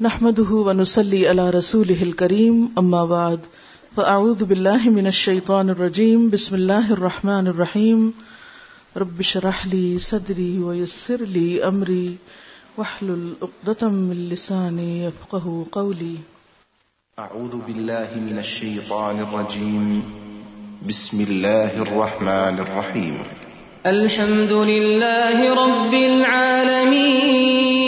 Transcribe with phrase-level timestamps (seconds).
[0.00, 3.40] نحمده ونسلي على رسوله الكريم أما بعد
[3.96, 8.14] فأعوذ بالله من الشيطان الرجيم بسم الله الرحمن الرحيم.
[8.96, 12.16] رب شرح لي صدري ويسر لي أمري
[12.76, 16.14] واحلل عقدة من لساني يفقه قولي.
[17.18, 20.02] أعوذ بالله من الشيطان الرجيم.
[20.88, 23.18] بسم الله الرحمن الرحيم.
[23.86, 27.87] الحمد لله رب العالمين.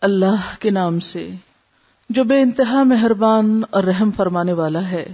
[0.00, 1.30] اللہ کے نام سے،
[2.10, 5.08] جو بے انتہا مہربان اور رحم فرمانے والا ہے۔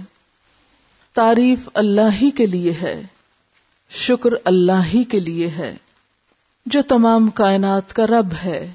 [1.13, 3.03] تعریف اللہ ہی کے لیے ہے،
[3.89, 5.75] شکر اللہ ہی کے لیے ہے۔
[6.65, 8.71] جو تمام کائنات کا رب ہے،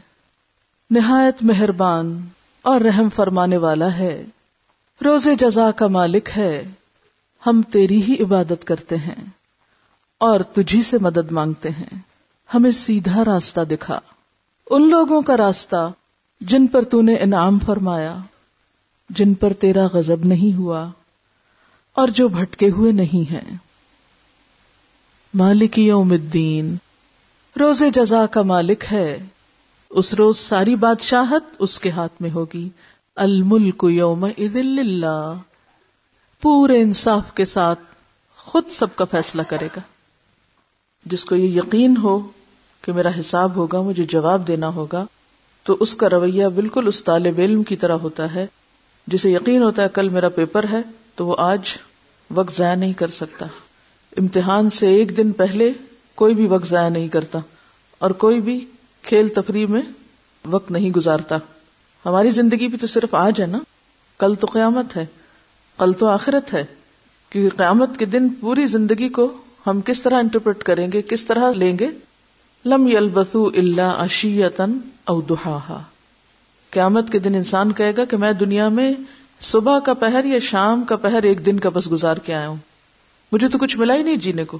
[0.91, 2.29] نہایت مہربان
[2.63, 4.25] اور رحم فرمانے والا ہے۔
[5.05, 6.65] روز جزا کا مالک ہے،
[7.47, 9.25] ہم تیری ہی عبادت کرتے ہیں
[10.19, 11.99] اور تجھی سے مدد مانگتے ہیں۔
[12.55, 14.01] ہمیں سیدھا راستہ دکھا۔
[14.71, 15.91] ان لوگوں کا راستہ
[16.47, 18.19] جن پر تو نے انعام فرمایا،
[19.11, 20.89] جن پر تیرا غضب نہیں ہوا
[21.95, 23.57] اور جو بھٹکے ہوئے نہیں ہیں۔
[25.35, 26.77] مالک یوم الدین
[27.61, 29.27] روز جزا کا مالک ہے۔
[29.91, 32.69] اس روز ساری بادشاہت اس کے ہاتھ میں ہوگی۔
[33.17, 35.35] الملک یوم اللہ
[36.41, 37.81] پورے انصاف کے ساتھ
[38.37, 39.81] خود سب کا فیصلہ کرے گا۔
[41.07, 42.31] جس کو یہ یقین ہو
[42.83, 45.07] کہ میرا حساب ہوگا، مجھے جواب دینا ہوگا
[45.65, 48.47] تو اس کا رویہ بالکل اس طالب علم کی طرح ہوتا ہے،
[49.07, 50.81] جسے یقین ہوتا ہے کل میرا پیپر ہے،
[51.15, 51.61] تو وہ آج
[52.31, 53.47] وقت ضائع نہیں کر سکتا۔
[54.17, 55.73] امتحان سے ایک دن پہلے
[56.15, 57.39] کوئی بھی وقت ضائع نہیں کرتا،
[57.99, 58.59] اور کوئی بھی
[59.03, 59.83] کھیل تفریح میں
[60.45, 61.37] وقت نہیں گزارتا۔
[62.05, 63.59] ہماری زندگی بھی تو صرف آج ہے نا۔
[64.21, 65.07] کل تو قیامت ہے،
[65.79, 66.65] کل تو آخرت ہے۔
[67.31, 69.33] کیونکہ قیامت کے دن پوری زندگی کو
[69.67, 71.89] ہم کس طرح انٹرپریٹ کریں گے، کس طرح لیں گے
[72.65, 75.83] لم یلبثو اللہ اشیتن او دہاہا
[76.71, 78.95] قیامت کے دن انسان کہے گا کہ میں دنیا میں
[79.41, 82.57] صبح کا پہر یا شام کا پہر ایک دن کا بس گزار کے آیا ہوں۔
[83.33, 84.59] مجھے تو کچھ ملا ہی نہیں جینے کو۔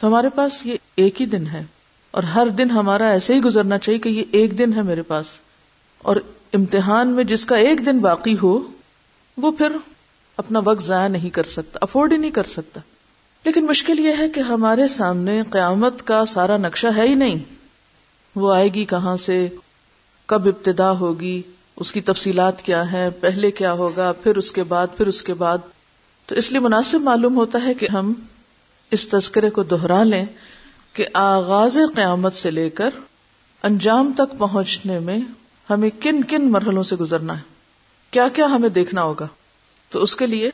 [0.00, 1.64] تو ہمارے پاس یہ ایک ہی دن ہے
[2.10, 5.26] اور ہر دن ہمارا ایسے ہی گزرنا چاہیے کہ یہ ایک دن ہے میرے پاس۔
[5.98, 6.16] اور
[6.52, 8.70] امتحان میں جس کا ایک دن باقی ہو،
[9.36, 9.72] وہ پھر
[10.36, 12.80] اپنا وقت ضائع نہیں کر سکتا، افورڈ ہی نہیں کر سکتا۔
[13.48, 17.36] لیکن مشکل یہ ہے کہ ہمارے سامنے قیامت کا سارا نقشہ ہے ہی نہیں۔
[18.34, 19.48] وہ آئے گی کہاں سے؟
[20.26, 21.42] کب ابتدا ہوگی؟
[21.76, 25.34] اس کی تفصیلات کیا ہے پہلے کیا ہوگا؟ پھر اس کے بعد، پھر اس کے
[25.34, 25.58] بعد۔
[26.26, 28.12] تو اس لیے مناسب معلوم ہوتا ہے کہ ہم
[28.90, 30.24] اس تذکرے کو دوہرا لیں
[30.92, 32.90] کہ آغاز قیامت سے لے کر
[33.62, 35.18] انجام تک پہنچنے میں
[35.70, 37.42] ہمیں کن کن مرحلوں سے گزرنا ہے؟
[38.10, 39.26] کیا کیا ہمیں دیکھنا ہوگا؟
[39.90, 40.50] تو اس کے لیے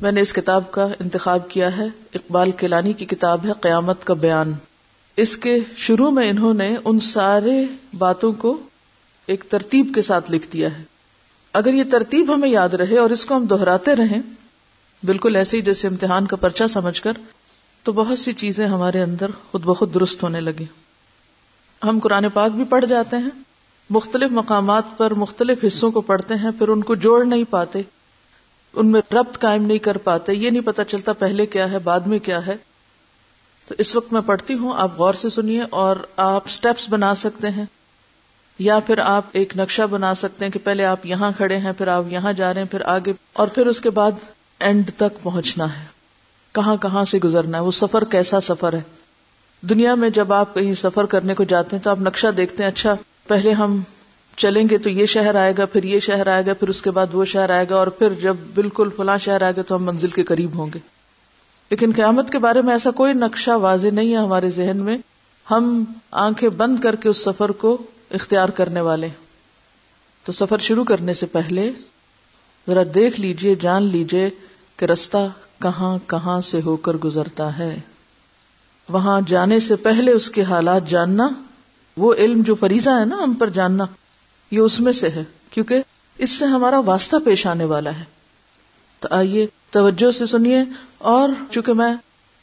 [0.00, 1.84] میں نے اس کتاب کا انتخاب کیا ہے،
[2.14, 4.52] اقبال کیلانی کی کتاب ہے قیامت کا بیان۔
[5.16, 7.66] اس کے شروع میں انہوں نے ان سارے
[7.98, 8.58] باتوں کو
[9.26, 10.82] ایک ترتیب کے ساتھ لکھ دیا ہے۔
[11.52, 14.22] اگر یہ ترتیب ہمیں یاد رہے اور اس کو ہم دہراتے رہیں،
[15.04, 17.12] بالکل ایسے ہی جیسے امتحان کا پرچہ سمجھ کر،
[17.82, 20.64] تو بہت سی چیزیں ہمارے اندر خود بخود درست ہونے لگی
[21.84, 23.30] ہم قرآن پاک بھی پڑھ جاتے ہیں،
[23.90, 27.82] مختلف مقامات پر مختلف حصوں کو پڑھتے ہیں، پھر ان کو جوڑ نہیں پاتے۔
[28.76, 32.00] ان میں ربط قائم نہیں کر پاتے، یہ نہیں پتا چلتا پہلے کیا ہے، بعد
[32.00, 32.56] میں کیا ہے۔
[33.68, 37.48] تو اس وقت میں پڑھتی ہوں، آپ غور سے سنیے اور آپ سٹیپس بنا سکتے
[37.48, 37.64] ہیں۔
[38.58, 41.88] یا پھر آپ ایک نقشہ بنا سکتے ہیں کہ پہلے آپ یہاں کھڑے ہیں، پھر
[41.88, 44.12] آپ یہاں جا رہے ہیں، پھر آگے، اور پھر اس کے بعد
[44.58, 45.84] اینڈ تک پہنچنا ہے۔
[46.52, 48.82] کہاں کہاں سے گزرنا ہے، وہ سفر کیسا سفر ہے۔
[49.60, 52.70] دنیا میں جب آپ کہیں سفر کرنے کو جاتے ہیں تو آپ نقشہ دیکھتے ہیں
[52.70, 52.94] اچھا
[53.28, 53.80] پہلے ہم
[54.36, 56.90] چلیں گے تو یہ شہر آئے گا، پھر یہ شہر آئے گا، پھر اس کے
[56.90, 59.84] بعد وہ شہر آئے گا اور پھر جب بالکل فلاں شہر آئے گا تو ہم
[59.84, 60.78] منزل کے قریب ہوں گے۔
[61.70, 64.98] لیکن قیامت کے بارے میں ایسا کوئی نقشہ واضح نہیں ہے ہمارے ذہن میں۔
[65.50, 69.08] ہم آنکھیں بند کر کے اس سفر کو اختیار کرنے والے
[70.24, 71.72] تو سفر شروع کرنے سے پہلے
[72.68, 74.30] ذرا دیکھ لیجیے، جان لیجیے
[74.76, 75.28] کہ رستہ
[75.62, 77.80] کہاں کہاں سے ہو کر گزرتا ہے۔
[78.88, 81.28] وہاں جانے سے پہلے اس کے حالات جاننا،
[81.96, 83.84] وہ علم جو فریضہ ہے نا ہم پر جاننا۔
[84.50, 85.82] یہ اس میں سے ہے، کیونکہ
[86.18, 88.04] اس سے ہمارا واسطہ پیش آنے والا ہے۔
[89.00, 90.62] تو آئیے توجہ سے سنیے،
[90.98, 91.94] اور چونکہ میں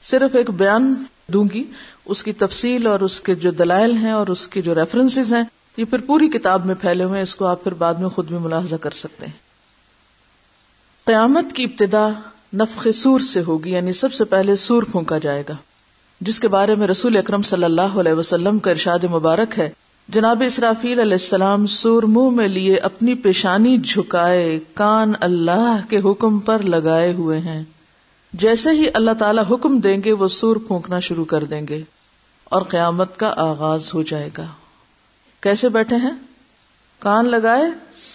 [0.04, 0.94] صرف ایک بیان
[1.28, 1.64] دوں گی،
[2.06, 5.44] اس کی تفصیل اور اس کے جو دلائل ہیں اور اس کے جو ریفرنسز ہیں،
[5.78, 8.28] یہ پھر پوری کتاب میں پھیلے ہوئے ہیں، اس کو آپ پھر بعد میں خود
[8.28, 9.40] بھی ملاحظہ کر سکتے ہیں۔
[11.06, 12.08] قیامت کی ابتدا
[12.54, 15.56] نفخ سور سے ہوگی یعنی سب سے پہلے سور پھونکا جائے گا،
[16.22, 19.70] جس کے بارے میں رسول اکرم صلی اللہ علیہ وسلم کا ارشاد مبارک ہے۔
[20.08, 26.40] جناب اسرافیل علیہ السلام سور منہ میں لیے اپنی پیشانی جھکائے کان اللہ کے حکم
[26.40, 27.64] پر لگائے ہوئے ہیں۔
[28.34, 31.82] جیسے ہی اللہ تعالی حکم دیں گے، وہ سور پھونکنا شروع کر دیں گے
[32.44, 34.46] اور قیامت کا آغاز ہو جائے گا۔
[35.42, 36.12] کیسے بیٹھے ہیں؟
[37.00, 37.64] کان لگائے،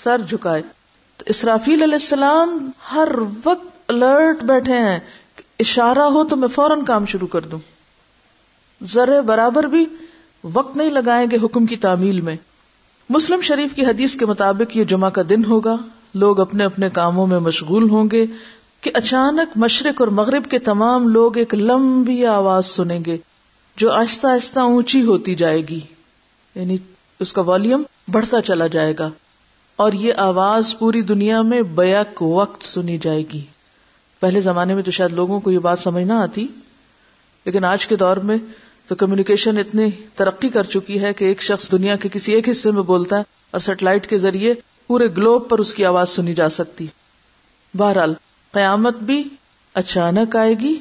[0.04, 0.62] سر جھکائے۔
[1.16, 3.08] تو اسرافیل علیہ السلام ہر
[3.44, 5.00] وقت الرٹ بیٹھے ہیں
[5.58, 7.58] اشارہ ہو تو میں فوراً کام شروع کر دوں۔
[8.84, 9.86] ذرے برابر بھی
[10.54, 12.36] وقت نہیں لگائیں گے حکم کی تعمیل میں۔
[13.10, 15.76] مسلم شریف کی حدیث کے مطابق یہ جمعہ کا دن ہوگا۔
[16.14, 18.26] لوگ اپنے اپنے کاموں میں مشغول ہوں گے
[18.80, 23.16] کہ اچانک مشرق اور مغرب کے تمام لوگ ایک لمبی آواز سنیں گے
[23.76, 25.80] جو آہستہ آہستہ اونچی ہوتی جائے گی۔
[26.54, 26.76] یعنی
[27.20, 27.82] اس کا والیوم
[28.12, 29.10] بڑھتا چلا جائے گا
[29.76, 33.40] اور یہ آواز پوری دنیا میں بیک وقت سنی جائے گی۔
[34.20, 36.46] پہلے زمانے میں تو شاید لوگوں کو یہ بات سمجھ نہ آتی،
[37.44, 38.36] لیکن آج کے دور میں
[38.86, 42.70] تو کمیونیکیشن اتنی ترقی کر چکی ہے کہ ایک شخص دنیا کے کسی ایک حصے
[42.70, 44.54] میں بولتا ہے اور سیٹلائٹ کے ذریعے
[44.86, 46.86] پورے گلوب پر اس کی آواز سنی جا سکتی۔
[47.74, 48.14] بہرحال،
[48.52, 49.24] قیامت بھی
[49.74, 50.78] اچانک آئے گی،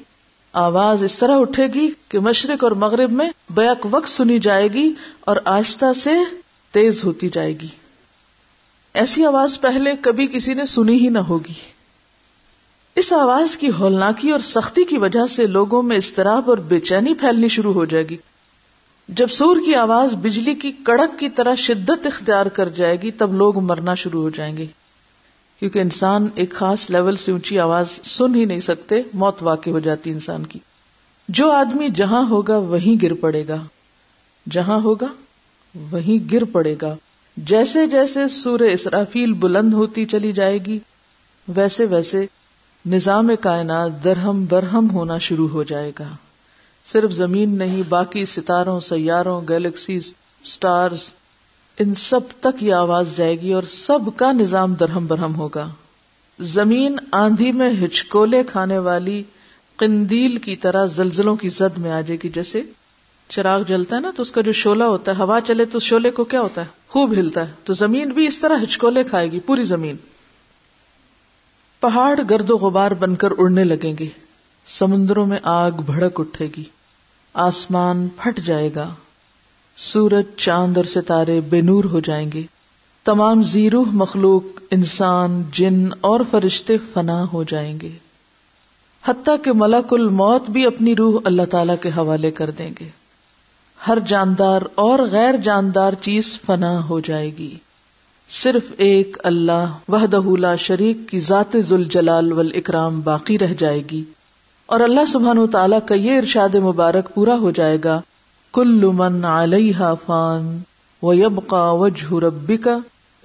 [0.53, 4.93] آواز اس طرح اٹھے گی کہ مشرق اور مغرب میں بیک وقت سنی جائے گی
[5.19, 6.09] اور آہستہ سے
[6.71, 7.67] تیز ہوتی جائے گی۔
[8.93, 11.74] ایسی آواز پہلے کبھی کسی نے سنی ہی نہ ہوگی۔
[12.95, 17.13] اس آواز کی ہولناکی اور سختی کی وجہ سے لوگوں میں استراب اور بے چینی
[17.13, 18.17] پھیلنی شروع ہو جائے گی۔
[19.07, 23.33] جب سور کی آواز بجلی کی کڑک کی طرح شدت اختیار کر جائے گی، تب
[23.33, 24.65] لوگ مرنا شروع ہو جائیں گے۔
[25.59, 29.79] کیونکہ انسان ایک خاص لیول سے اونچی آواز سن ہی نہیں سکتے، موت واقع ہو
[29.79, 30.59] جاتی انسان کی۔
[31.29, 33.63] جو آدمی جہاں ہوگا وہیں گر پڑے گا۔
[34.51, 35.07] جہاں ہوگا
[35.91, 36.95] وہیں گر پڑے گا۔
[37.37, 40.79] جیسے جیسے سور اسرافیل بلند ہوتی چلی جائے گی،
[41.47, 42.25] ویسے ویسے
[42.85, 46.07] نظام کائنات درہم برہم ہونا شروع ہو جائے گا۔
[46.91, 50.13] صرف زمین نہیں، باقی ستاروں، سیاروں، گیلیکسیز،
[50.45, 51.13] سٹارز،
[51.79, 55.69] ان سب تک یہ آواز جائے گی اور سب کا نظام درہم برہم ہوگا۔
[56.39, 59.23] زمین آندھی میں ہچکولے کھانے والی
[59.75, 62.61] قندیل کی طرح زلزلوں کی زد میں آ جائے گی۔ جیسے
[63.29, 66.11] چراغ جلتا ہے نا، تو اس کا جو شولہ ہوتا ہے، ہوا چلے تو شولے
[66.11, 69.39] کو کیا ہوتا ہے؟ خوب ہلتا ہے۔ تو زمین بھی اس طرح ہچکولے کھائے گی،
[69.39, 69.95] پوری زمین۔
[71.79, 74.07] پہاڑ گرد و غبار بن کر اڑنے لگیں گے۔
[74.67, 76.63] سمندروں میں آگ بھڑک اٹھے گی۔
[77.33, 78.89] آسمان پھٹ جائے گا۔
[79.77, 82.41] سورج چاند اور ستارے بے نور ہو جائیں گے۔
[83.03, 87.91] تمام زیرو مخلوق، انسان، جن اور فرشتے فنا ہو جائیں گے۔
[89.05, 92.87] حتیٰ کہ ملک الموت بھی اپنی روح اللہ تعالی کے حوالے کر دیں گے۔
[93.87, 97.55] ہر جاندار اور غیر جاندار چیز فنا ہو جائے گی۔
[98.29, 104.03] صرف ایک اللہ وحدہ لا شریک کی ذات ذل جلال والاکرام باقی رہ جائے گی۔
[104.65, 108.01] اور اللہ سبحان و تعالیٰ کا یہ ارشاد مبارک پورا ہو جائے گا۔
[108.53, 110.59] کل من علیہ فان
[111.03, 112.67] و یبقا وجہ ربک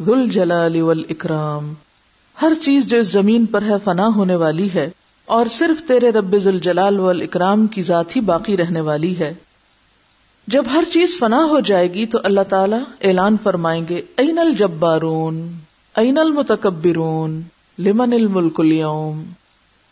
[0.03, 1.75] ذل جلال والاکرام۔
[2.43, 4.91] ہر چیز جو اس زمین پر ہے فنا ہونے والی ہے
[5.27, 9.35] اور صرف تیرے رب ذل جلال والاکرام کی ذات ہی باقی رہنے والی ہے۔
[10.51, 15.59] جب ہر چیز فنا ہو جائے گی تو اللہ تعالیٰ اعلان فرمائیں گے، این الجبارون،
[15.97, 17.43] این المتکبرون،
[17.79, 19.23] لمن الملک اليوم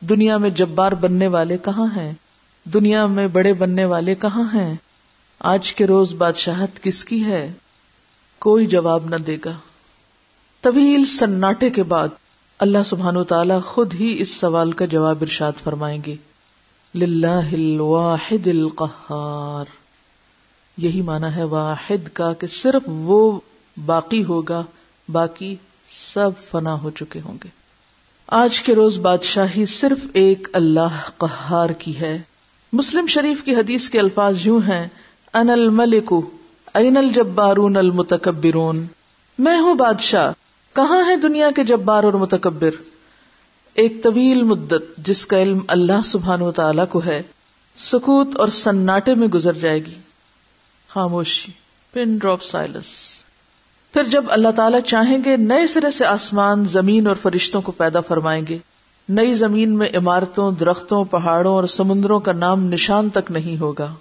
[0.00, 2.12] دنیا میں جبار بننے والے کہاں ہیں؟
[2.64, 4.74] دنیا میں بڑے بننے والے کہاں ہیں؟
[5.40, 7.52] آج کے روز بادشاہت کس کی ہے؟
[8.38, 9.52] کوئی جواب نہ دے گا۔
[10.60, 12.08] طویل سناٹے کے بعد
[12.58, 16.16] اللہ سبحان و تعالی خود ہی اس سوال کا جواب ارشاد فرمائیں گے،
[16.94, 19.77] للہ الواحد القہار
[20.78, 23.40] یہی مانا ہے واحد کا کہ صرف وہ
[23.86, 24.62] باقی ہوگا،
[25.08, 25.56] باقی
[26.14, 27.48] سب فنا ہو چکے ہوں گے۔
[28.26, 32.18] آج کے روز بادشاہی صرف ایک اللہ قہار کی ہے۔
[32.72, 34.88] مسلم شریف کی حدیث کے الفاظ یوں ہیں
[35.34, 36.12] ان الملک
[36.74, 38.86] این الجبارون المتکبرون۔
[39.38, 40.32] میں ہوں بادشاہ،
[40.74, 42.70] کہاں ہے دنیا کے جبار اور متکبر؟
[43.74, 47.22] ایک طویل مدت جس کا علم اللہ سبحان و تعالی کو ہے،
[47.76, 49.94] سکوت اور سناٹے میں گزر جائے گی۔
[50.88, 51.52] خاموشی،
[51.92, 52.86] پن ڈراپ سائلس
[53.92, 58.00] پھر جب اللہ تعالیٰ چاہیں گے نئے سرے سے آسمان، زمین اور فرشتوں کو پیدا
[58.00, 58.58] فرمائیں گے،
[59.08, 63.94] نئی زمین میں عمارتوں، درختوں، پہاڑوں اور سمندروں کا نام نشان تک نہیں ہوگا،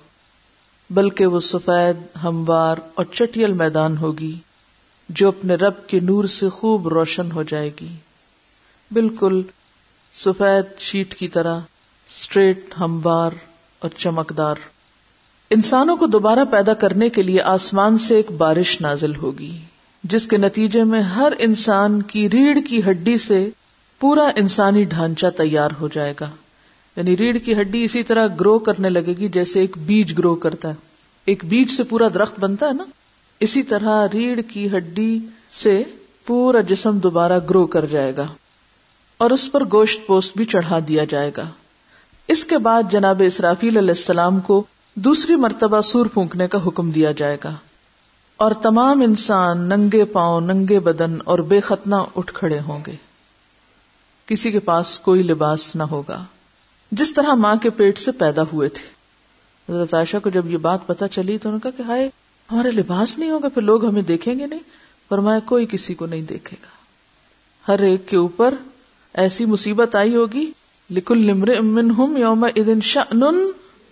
[0.90, 4.36] بلکہ وہ سفید، ہموار اور چٹیل میدان ہوگی،
[5.10, 7.96] جو اپنے رب کے نور سے خوب روشن ہو جائے گی۔
[8.92, 9.42] بالکل
[10.14, 11.60] سفید شیٹ کی طرح
[12.10, 13.32] اسٹریٹ ہموار
[13.80, 14.56] اور چمکدار۔
[15.50, 19.58] انسانوں کو دوبارہ پیدا کرنے کے لیے آسمان سے ایک بارش نازل ہوگی،
[20.04, 23.50] جس کے نتیجے میں ہر انسان کی ریڑھ کی ہڈی سے
[24.00, 26.30] پورا انسانی ڈھانچہ تیار ہو جائے گا۔
[26.96, 30.70] یعنی ریڑھ کی ہڈی اسی طرح گرو کرنے لگے گی جیسے ایک بیج گرو کرتا
[30.70, 30.74] ہے۔
[31.26, 32.84] ایک بیج سے پورا درخت بنتا ہے نا؟
[33.40, 35.20] اسی طرح ریڑھ کی ہڈی
[35.52, 35.84] سے
[36.26, 38.26] پورا جسم دوبارہ گرو کر جائے گا
[39.18, 41.46] اور اس پر گوشت پوست بھی چڑھا دیا جائے گا۔
[42.28, 44.64] اس کے بعد جناب اسرافیل علیہ السلام کو
[45.00, 47.56] دوسری مرتبہ سور پھونکنے کا حکم دیا جائے گا۔
[48.38, 52.96] اور تمام انسان ننگے پاؤں، ننگے بدن اور بے ختنا اٹھ کھڑے ہوں گے۔
[54.26, 56.26] کسی کے پاس کوئی لباس نہ ہوگا۔
[56.92, 58.88] جس طرح ماں کے پیٹ سے پیدا ہوئے تھے۔
[59.72, 62.10] حضرت عائشہ کو جب یہ بات پتا چلی تو انہوں نے کہا کہ ہائے
[62.52, 64.60] ہمارا لباس نہیں ہوگا پھر لوگ ہمیں دیکھیں گے نہیں؟
[65.10, 66.68] فرمایا، کوئی کسی کو نہیں دیکھے گا۔
[67.72, 68.54] ہر ایک کے اوپر
[69.14, 70.52] ایسی مصیبت آئی ہوگی،
[70.90, 73.52] لکل لمر امن ہم یوم ادن شن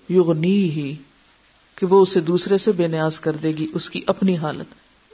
[0.09, 0.95] یغنی ہی
[1.75, 4.65] کہ وہ اسے دوسرے سے بے نیاز کر دے گی، اس کی اپنی حالت،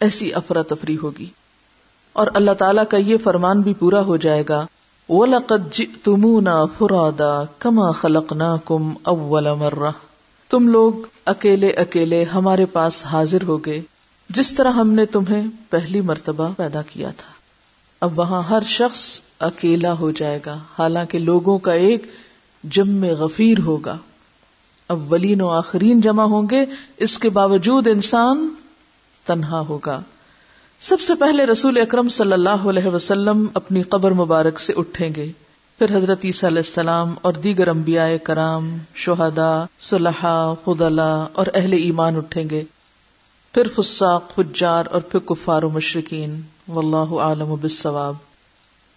[0.02, 1.26] ایسی افراتفری ہوگی۔
[2.14, 4.66] اور اللہ تعالیٰ کا یہ فرمان بھی پورا ہو جائے گا،
[5.10, 9.92] وَلَقَدْ جِئْتُمُونَا فُرَادًا كَمَا خَلَقْنَاكُمْ أَوَّلَ مَرَّةٍ۔
[10.50, 10.94] تم لوگ
[11.26, 13.82] اکیلے اکیلے ہمارے پاس حاضر ہو گئے،
[14.30, 17.32] جس طرح ہم نے تمہیں پہلی مرتبہ پیدا کیا تھا۔
[18.02, 22.04] اب وہاں ہر شخص اکیلا ہو جائے گا، حالانکہ لوگوں کا ایک
[22.64, 23.98] جم غفیر ہوگا۔
[24.92, 26.66] اولین و آخرین جمع ہوں گے،
[26.98, 28.50] اس کے باوجود انسان
[29.26, 30.02] تنہا ہوگا۔
[30.80, 35.32] سب سے پہلے رسول اکرم صلی اللہ علیہ وسلم اپنی قبر مبارک سے اٹھیں گے۔
[35.78, 42.16] پھر حضرت عیسیٰ علیہ السلام اور دیگر انبیاء کرام شہدا صلحہ خدلا اور اہل ایمان
[42.16, 42.64] اٹھیں گے۔
[43.54, 48.16] پھر فساق حجار اور پھر کفار و مشرقین واللہ عالم بالصواب۔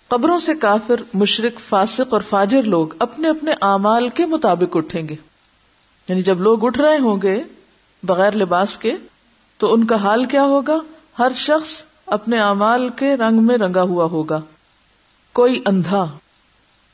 [0.09, 5.15] قبروں سے کافر مشرق فاسق اور فاجر لوگ اپنے اپنے اعمال کے مطابق اٹھیں گے۔
[6.09, 7.43] یعنی جب لوگ اٹھ رہے ہوں گے
[8.03, 8.95] بغیر لباس کے،
[9.59, 10.79] تو ان کا حال کیا ہوگا؟
[11.19, 14.41] ہر شخص اپنے اعمال کے رنگ میں رنگا ہوا ہوگا۔
[15.33, 16.07] کوئی اندھا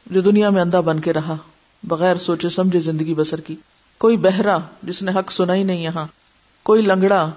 [0.07, 1.37] جو دنیا میں اندھا بن کے رہا،
[1.83, 3.57] بغیر سوچے سمجھے زندگی بسر کی۔
[3.99, 6.07] کوئی بہرا جس نے حق سنا ہی نہیں یہاں۔
[6.63, 7.31] کوئی لنگڑا،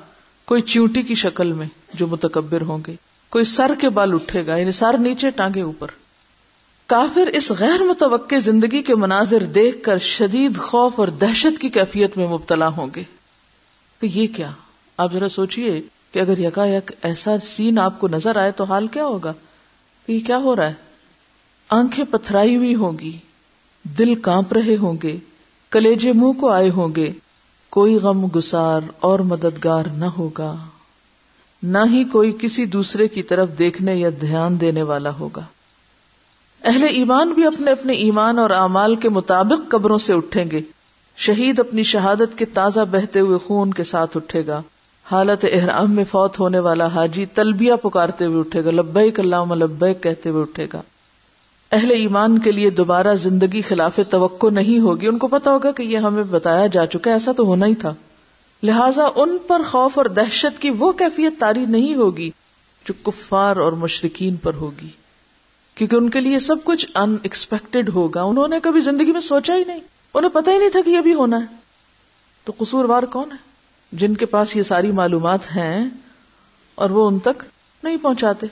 [0.46, 2.96] کوئی چیوٹی کی شکل میں جو متکبر ہوں گے۔
[3.30, 5.88] کوئی سر کے بال اٹھے گا یعنی سر نیچے ٹانگے اوپر۔
[6.93, 12.17] کافر اس غیر متوقع زندگی کے مناظر دیکھ کر شدید خوف اور دہشت کی کیفیت
[12.17, 13.03] میں مبتلا ہوں گے۔
[14.01, 14.51] کہ یہ کیا؟
[14.97, 15.81] آپ ذرا سوچئے
[16.12, 19.33] کہ اگر یکا یک ایسا سین آپ کو نظر آئے تو حال کیا ہوگا؟
[20.05, 20.73] کہ یہ کیا ہو رہا ہے؟
[21.69, 23.17] آنکھیں پتھرائی ہوئی ہوں گی،
[23.83, 25.17] دل کانپ رہے ہوں گے،
[25.71, 27.12] کلیجے منہ کو آئے ہوں گے۔
[27.69, 30.55] کوئی غم گسار اور مددگار نہ ہوگا۔
[31.63, 35.41] نہ ہی کوئی کسی دوسرے کی طرف دیکھنے یا دھیان دینے والا ہوگا۔
[36.63, 40.62] اہل ایمان بھی اپنے اپنے ایمان اور اعمال کے مطابق قبروں سے اٹھیں گے۔
[41.17, 44.62] شہید اپنی شہادت کے تازہ بہتے ہوئے خون کے ساتھ اٹھے گا۔
[45.12, 50.03] حالت احرام میں فوت ہونے والا حاجی تلبیہ پکارتے ہوئے اٹھے گا۔ لبیک اللہ لبیک
[50.03, 50.82] کہتے ہوئے اٹھے گا۔
[51.72, 55.84] اہل ایمان کے لیے دوبارہ زندگی خلاف توقع نہیں ہوگی۔ ان کو پتا ہوگا کہ
[55.84, 57.93] یہ ہمیں بتایا جا چکا ایسا تو ہونا ہی تھا۔
[58.63, 62.32] لہٰذا ان پر خوف اور دہشت کی وہ کیفیت تاری نہیں ہوگی
[62.86, 65.02] جو کفار اور مشرقین پر ہوگی۔
[65.75, 69.56] کیونکہ ان کے لیے سب کچھ ان ایکسپیکٹڈ ہوگا۔ انہوں نے کبھی زندگی میں سوچا
[69.56, 69.80] ہی نہیں۔
[70.13, 71.46] انہیں پتا ہی نہیں تھا کہ یہ بھی ہونا ہے۔
[72.46, 73.38] تو قصوروار کون ہے؟
[73.92, 75.89] جن کے پاس یہ ساری معلومات ہیں
[76.75, 77.44] اور وہ ان تک
[77.84, 78.48] نہیں پہنچاتے۔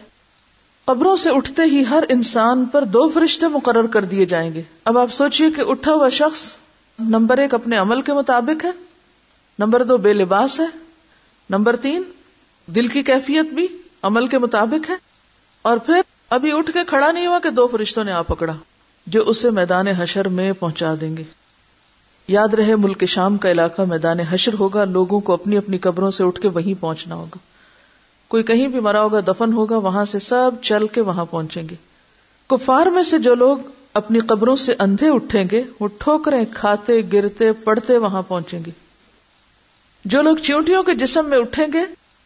[0.86, 4.98] قبروں سے اٹھتے ہی ہر انسان پر دو فرشتے مقرر کر دیے جائیں گے۔ اب
[4.98, 6.54] آپ سوچئے کہ اٹھا ہوا شخص
[7.00, 8.72] نمبر ایک اپنے عمل کے مطابق ہے،
[9.60, 10.66] نمبر دو بے لباس ہے،
[11.50, 12.04] نمبر تین
[12.66, 13.68] دل کی کیفیت بھی
[14.02, 14.96] عمل کے مطابق ہے،
[15.62, 16.02] اور پھر
[16.32, 18.54] ابھی اٹھ کے کھڑا نہیں ہوا کہ دو فرشتوں نے آ پکڑا،
[19.08, 21.24] جو اسے میدان حشر میں پہنچا دیں گے۔
[22.28, 26.24] یاد رہے ملک شام کا علاقہ میدان حشر ہوگا، لوگوں کو اپنی اپنی قبروں سے
[26.24, 27.38] اٹھ کے وہیں پہنچنا ہوگا۔
[28.28, 31.76] کوئی کہیں بھی مرا ہوگا، دفن ہوگا، وہاں سے سب چل کے وہاں پہنچیں گے۔
[32.48, 33.58] کفار میں سے جو لوگ
[33.94, 38.72] اپنی قبروں سے اندھے اٹھیں گے، وہ ٹھوکریں، کھاتے، گرتے پڑتے وہاں پہنچیں گے۔
[40.06, 41.82] جو لوگ چیونٹیوں کے جسم میں اٹھیں گے،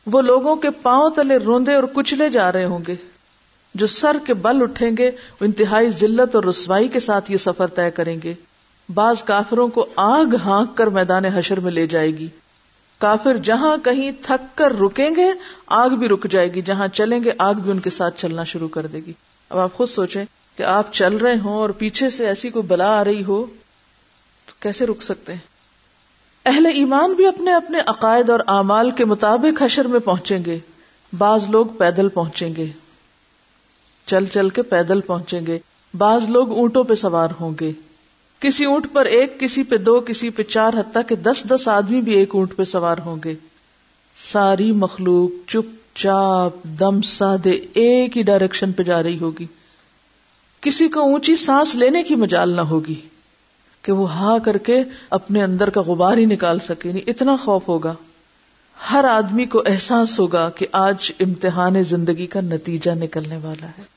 [0.05, 2.95] وہ لوگوں کے پاؤں تلے روندے اور کچلے جا رہے ہوں گے۔
[3.75, 7.67] جو سر کے بل اٹھیں گے، وہ انتہائی ذلت اور رسوائی کے ساتھ یہ سفر
[7.67, 8.33] طے کریں گے۔
[8.93, 12.27] بعض کافروں کو آگ ہانک کر میدان حشر میں لے جائے گی۔
[12.97, 15.31] کافر جہاں کہیں تھک کر رکیں گے،
[15.67, 18.67] آگ بھی رک جائے گی۔ جہاں چلیں گے، آگ بھی ان کے ساتھ چلنا شروع
[18.67, 19.13] کر دے گی۔
[19.49, 20.25] اب آپ خود سوچیں
[20.57, 23.45] کہ آپ چل رہے ہوں اور پیچھے سے ایسی کوئی بلا آ رہی ہو،
[24.45, 25.39] تو کیسے رک سکتے ہیں؟
[26.45, 30.59] اہل ایمان بھی اپنے اپنے عقائد اور اعمال کے مطابق حشر میں پہنچیں گے۔
[31.17, 32.67] بعض لوگ پیدل پہنچیں گے۔
[34.05, 35.59] چل چل کے پیدل پہنچیں گے۔
[35.97, 37.71] بعض لوگ اونٹوں پہ سوار ہوں گے۔
[38.39, 42.01] کسی اونٹ پر ایک، کسی پہ دو، کسی پہ چار، حتیٰ کہ دس دس آدمی
[42.01, 43.35] بھی ایک اونٹ پہ سوار ہوں گے۔
[44.19, 49.45] ساری مخلوق چپ چاپ، دم سادے، ایک ہی ڈائریکشن پہ جا رہی ہوگی۔
[50.61, 53.01] کسی کو اونچی سانس لینے کی مجال نہ ہوگی
[53.81, 57.67] کہ وہ ہا کر کے اپنے اندر کا غبار ہی نکال سکے۔ نہیں اتنا خوف
[57.67, 57.93] ہوگا۔
[58.91, 63.94] ہر آدمی کو احساس ہوگا کہ آج امتحان زندگی کا نتیجہ نکلنے والا ہے۔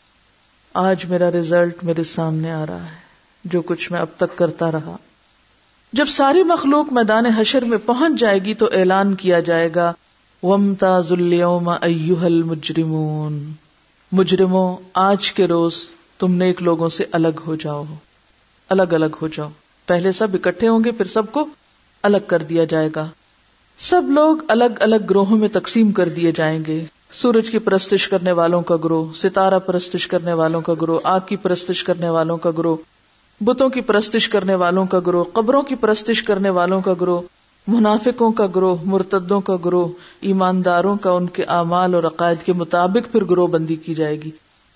[0.81, 2.97] آج میرا ریزلٹ میرے سامنے آ رہا ہے،
[3.45, 4.97] جو کچھ میں اب تک کرتا رہا۔
[5.93, 9.93] جب ساری مخلوق میدان حشر میں پہنچ جائے گی تو اعلان کیا جائے گا
[10.43, 13.53] ومتا ذلیوم ایوہل مجرمون
[14.13, 15.75] مجرموں، آج کے روز
[16.19, 17.85] تم نیک لوگوں سے الگ ہو جاؤ۔
[18.69, 19.49] الگ الگ ہو جاؤ۔
[19.87, 21.47] پہلے سب اکٹھے ہوں گے، پھر سب کو
[22.03, 23.09] الگ کر دیا جائے گا۔
[23.79, 28.33] سب لوگ الگ الگ گروہوں میں تقسیم کر دیے جائیں گے۔ سورج کی پرستش کرنے
[28.33, 32.51] والوں کا گروہ، ستارہ پرستش کرنے والوں کا گروہ، آگ کی پرستش کرنے والوں کا
[32.59, 32.77] گروہ،
[33.41, 37.21] بتوں کی پرستش کرنے والوں کا گروہ، قبروں کی پرستش کرنے والوں کا گروہ،
[37.67, 39.89] منافقوں کا گروہ، مرتدوں کا گروہ،
[40.21, 44.31] ایمانداروں کا ان کے اعمال اور عقائد کے مطابق پھر گروہ بندی کی جائے گی۔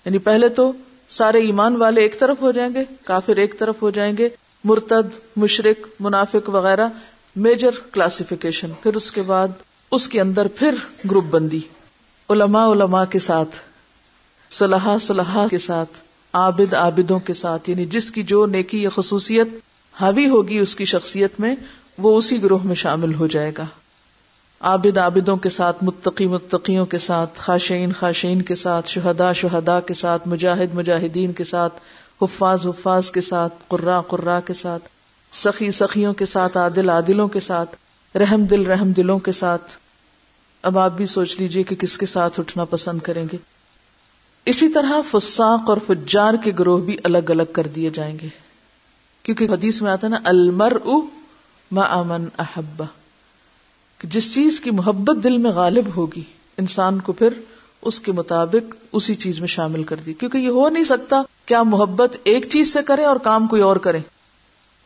[0.05, 0.71] یعنی پہلے تو
[1.09, 4.29] سارے ایمان والے ایک طرف ہو جائیں گے، کافر ایک طرف ہو جائیں گے،
[4.63, 6.87] مرتد مشرق منافق وغیرہ،
[7.35, 9.47] میجر کلاسیفیکیشن، پھر اس کے بعد
[9.91, 10.75] اس کے اندر پھر
[11.11, 11.59] گروپ بندی۔
[12.29, 13.55] علماء علماء کے ساتھ
[14.51, 15.97] صلاح صلاح کے ساتھ
[16.33, 19.47] عابد عابدوں کے ساتھ یعنی جس کی جو نیکی یا خصوصیت
[19.95, 21.55] حاوی ہوگی اس کی شخصیت میں
[21.97, 23.65] وہ اسی گروہ میں شامل ہو جائے گا
[24.61, 29.93] عابد عابدوں کے ساتھ متقی متقیوں کے ساتھ خاشین خاشین کے ساتھ شہدا شہدا کے
[29.93, 31.73] ساتھ مجاہد مجاہدین کے ساتھ
[32.23, 34.83] حفاظ حفاظ کے ساتھ قرا قرا کے ساتھ
[35.33, 37.75] سخی سخیوں کے ساتھ عادل عادلوں کے ساتھ
[38.17, 39.82] رحم دل رحم دلوں کے ساتھ
[40.63, 43.37] اب آپ بھی سوچ لیجیے کہ کس کے ساتھ اٹھنا پسند کریں گے۔
[44.45, 48.27] اسی طرح فساق اور فجار کے گروہ بھی الگ الگ کر دیے جائیں گے۔
[49.23, 50.77] کیونکہ حدیث میں آتا ہے نا المر
[51.75, 52.85] امن احبا
[54.03, 56.23] جس چیز کی محبت دل میں غالب ہوگی،
[56.57, 57.29] انسان کو پھر
[57.81, 61.63] اس کے مطابق اسی چیز میں شامل کر دی۔ کیونکہ یہ ہو نہیں سکتا کیا
[61.63, 63.99] محبت ایک چیز سے کرے اور کام کوئی اور کرے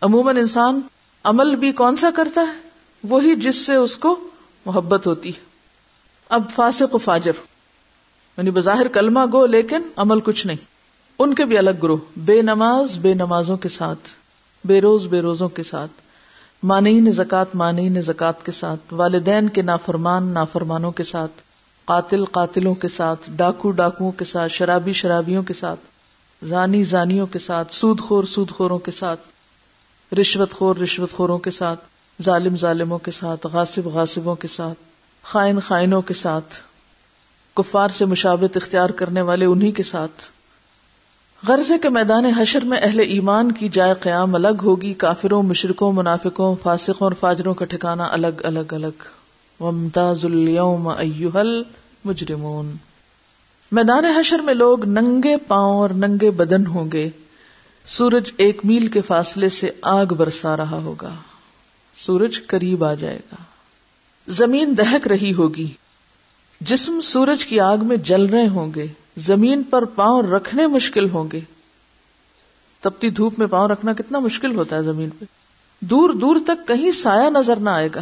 [0.02, 0.82] عموماً انسان
[1.24, 2.70] عمل بھی کون سا کرتا ہے؟
[3.04, 4.30] وہی جس سے اس کو
[4.66, 5.47] محبت ہوتی ہے۔
[6.30, 7.32] اب فاسق و فاجر
[8.38, 10.66] یعنی بظاہر کلمہ گو لیکن عمل کچھ نہیں
[11.20, 14.10] ان کے بھی الگ گروہ بے نماز بے نمازوں کے ساتھ
[14.68, 15.92] بے روز بے روزوں کے ساتھ
[16.64, 21.32] مانعین زکات مانعین زکات کے ساتھ والدین کے نافرمان نافرمانوں کے ساتھ
[21.86, 25.80] قاتل قاتلوں کے ساتھ ڈاکو ڈاکوؤں کے ساتھ شرابی شرابیوں کے ساتھ
[26.46, 29.20] زانی زانیوں کے ساتھ سود خور سود خوروں کے ساتھ
[30.14, 31.80] رشوت خور رشوت خوروں کے ساتھ
[32.22, 36.60] ظالم ظالموں کے ساتھ غاصب غاصبوں کے ساتھ خائن خائنوں کے ساتھ،
[37.54, 40.24] کفار سے مشابت اختیار کرنے والے انہی کے ساتھ۔
[41.48, 46.56] غرضے کے میدان حشر میں اہل ایمان کی جائے قیام الگ ہوگی، کافروں مشرقوں منافقوں،
[46.64, 49.04] فاسقوں اور فاجروں کا ٹھکانا الگ الگ الگ۔
[49.60, 51.64] ومتاز اليوم ایوہل
[52.06, 52.76] مجرمون
[53.72, 57.10] میدان حشر میں لوگ ننگے پاؤں اور ننگے بدن ہوں گے۔
[57.88, 61.10] سورج ایک میل کے فاصلے سے آگ برسا رہا ہوگا۔
[61.96, 63.36] سورج قریب آ جائے گا۔
[64.28, 65.68] زمین دہک رہی ہوگی۔
[66.62, 68.88] جسم سورج کی آگ میں جل رہے ہوں گے۔
[69.18, 71.40] زمین پر پاؤں رکھنے مشکل ہوں گے۔
[72.82, 75.26] تپتی دھوپ میں پاؤں رکھنا کتنا مشکل ہوتا ہے زمین پہ۔
[75.80, 78.02] دور دور تک کہیں سایہ نظر نہ آئے گا۔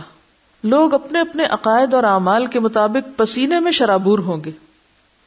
[0.63, 4.51] لوگ اپنے اپنے عقائد اور اعمال کے مطابق پسینے میں شرابور ہوں گے۔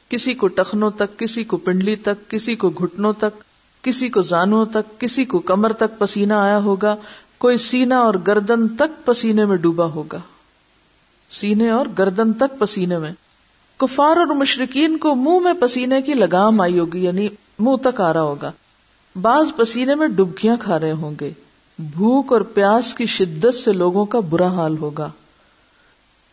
[0.08, 3.44] کسی کو ٹخنوں تک، کسی کو پنڈلی تک، کسی کو گھٹنوں تک،
[3.84, 6.96] کسی کو زانوں تک، کسی کو کمر تک پسینہ آیا ہوگا۔
[7.38, 10.18] کوئی سینا اور گردن تک پسینے میں ڈوبا ہوگا۔
[11.30, 13.12] سینے اور گردن تک پسینے میں۔
[13.76, 18.12] کفار اور مشرقین کو منہ میں پسینے کی لگام آئی ہوگی یعنی منہ تک آ
[18.12, 18.52] رہا ہوگا۔
[19.22, 21.30] بعض پسینے میں ڈبکیاں کھا رہے ہوں گے۔
[21.78, 25.10] بھوک اور پیاس کی شدت سے لوگوں کا برا حال ہوگا۔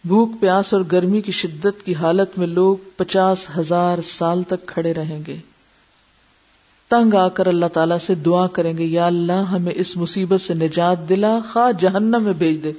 [0.05, 4.93] بھوک، پیاس اور گرمی کی شدت کی حالت میں لوگ پچاس ہزار سال تک کھڑے
[4.93, 5.35] رہیں گے۔
[6.87, 10.53] تنگ آ کر اللہ تعالیٰ سے دعا کریں گے، یا اللہ ہمیں اس مصیبت سے
[10.53, 12.71] نجات دلا، خواہ جہنم میں بھیج دے۔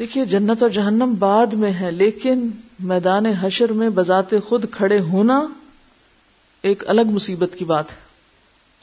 [0.00, 5.46] دیکھیے، جنت اور جہنم بعد میں ہے، لیکن میدان حشر میں بذات خود کھڑے ہونا
[6.62, 7.96] ایک الگ مصیبت کی بات ہے۔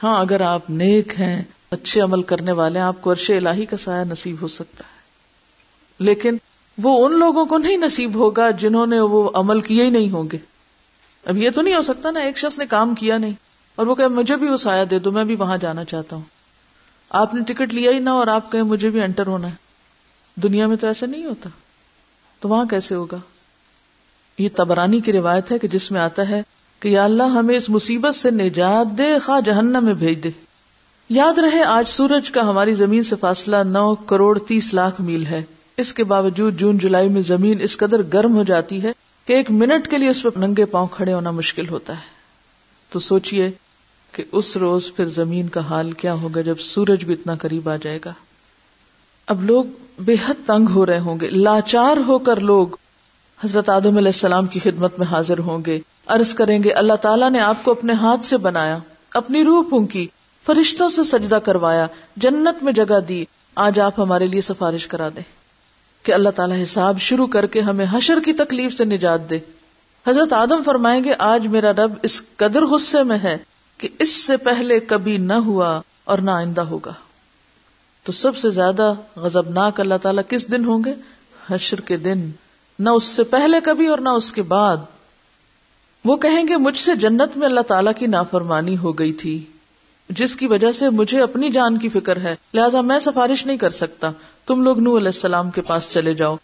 [0.02, 3.76] ہاں اگر آپ نیک ہیں، اچھے عمل کرنے والے ہیں، آپ کو عرش الہی کا
[3.76, 5.00] سایہ نصیب ہو سکتا ہے۔
[6.04, 6.36] لیکن
[6.82, 10.24] وہ ان لوگوں کو نہیں نصیب ہوگا جنہوں نے وہ عمل کیے ہی نہیں ہوں
[10.32, 10.38] گے۔
[11.26, 13.32] اب یہ تو نہیں ہو سکتا نا، ایک شخص نے کام کیا نہیں
[13.76, 16.22] اور وہ کہ مجھے بھی وہ سایہ دے دو، میں بھی وہاں جانا چاہتا ہوں۔
[17.10, 19.67] آپ نے ٹکٹ لیا ہی نہ اور آپ کہیں، مجھے بھی انٹر ہونا ہے۔
[20.42, 21.50] دنیا میں تو ایسا نہیں ہوتا۔
[22.40, 23.16] تو وہاں کیسے ہوگا؟
[24.38, 26.42] یہ تبرانی کی روایت ہے کہ جس میں آتا ہے
[26.80, 30.30] کہ یا اللہ ہمیں اس مصیبت سے نجات دے، خواہ جہنم میں بھیج دے۔
[31.08, 35.44] یاد رہے، آج سورج کا ہماری زمین سے فاصلہ نو کروڑ تیس لاکھ میل ہے۔
[35.76, 38.92] اس کے باوجود جون جولائی میں زمین اس قدر گرم ہو جاتی ہے
[39.24, 42.18] کہ ایک منٹ کے لیے اس پہ ننگے پاؤں کھڑے ہونا مشکل ہوتا ہے۔
[42.90, 43.50] تو سوچئے
[44.12, 47.76] کہ اس روز پھر زمین کا حال کیا ہوگا جب سورج بھی اتنا قریب آ
[47.82, 48.12] جائے گا۔
[49.26, 49.64] اب لوگ
[49.98, 52.66] بے حد تنگ ہو رہے ہوں گے۔ لاچار ہو کر لوگ
[53.44, 57.30] حضرت آدم علیہ السلام کی خدمت میں حاضر ہوں گے۔ عرض کریں گے، اللہ تعالیٰ
[57.30, 58.78] نے آپ کو اپنے ہاتھ سے بنایا،
[59.14, 60.06] اپنی روح پھونکی،
[60.46, 65.22] فرشتوں سے سجدہ کروایا، جنت میں جگہ دی۔ آج آپ ہمارے لیے سفارش کرا دیں
[66.02, 69.38] کہ اللہ تعالیٰ حساب شروع کر کے ہمیں حشر کی تکلیف سے نجات دے۔
[70.08, 73.38] حضرت آدم فرمائیں گے، آج میرا رب اس قدر غصے میں ہے
[73.78, 76.92] کہ اس سے پہلے کبھی نہ ہوا اور نہ آئندہ ہوگا۔
[78.08, 80.94] تو سب سے زیادہ غزبناک اللہ تعالیٰ کس دن ہوں گے؟
[81.50, 82.30] حشر کے دن،
[82.78, 84.76] نہ اس سے پہلے کبھی اور نہ اس کے بعد۔
[86.04, 89.44] وہ کہیں گے، مجھ سے جنت میں اللہ تعالیٰ کی نافرمانی ہو گئی تھی،
[90.08, 93.70] جس کی وجہ سے مجھے اپنی جان کی فکر ہے۔ لہٰذا میں سفارش نہیں کر
[93.70, 94.10] سکتا۔
[94.46, 96.36] تم لوگ نو علیہ السلام کے پاس چلے جاؤ۔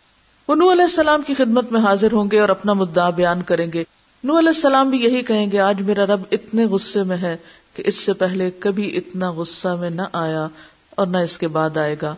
[0.48, 3.72] وہ نو علیہ السلام کی خدمت میں حاضر ہوں گے اور اپنا مدعا بیان کریں
[3.72, 3.84] گے۔
[4.24, 7.36] نو علیہ السلام بھی یہی کہیں گے، آج میرا رب اتنے غصے میں ہے
[7.74, 10.48] کہ اس سے پہلے کبھی اتنا غصہ میں نہ آیا۔
[10.94, 12.14] اور نہ اس کے بعد آئے گا۔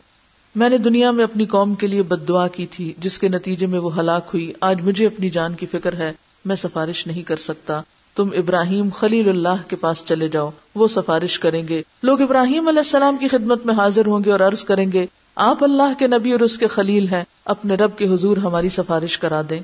[0.54, 3.66] میں نے دنیا میں اپنی قوم کے لیے بد دعا کی تھی، جس کے نتیجے
[3.66, 6.12] میں وہ ہلاک ہوئی۔ آج مجھے اپنی جان کی فکر ہے،
[6.44, 7.80] میں سفارش نہیں کر سکتا۔
[8.16, 12.78] تم ابراہیم خلیل اللہ کے پاس چلے جاؤ، وہ سفارش کریں گے۔ لوگ ابراہیم علیہ
[12.78, 16.32] السلام کی خدمت میں حاضر ہوں گے اور عرض کریں گے، آپ اللہ کے نبی
[16.32, 19.60] اور اس کے خلیل ہیں، اپنے رب کے حضور ہماری سفارش کرا دیں۔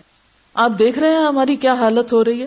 [0.54, 2.46] آپ دیکھ رہے ہیں ہماری کیا حالت ہو رہی ہے۔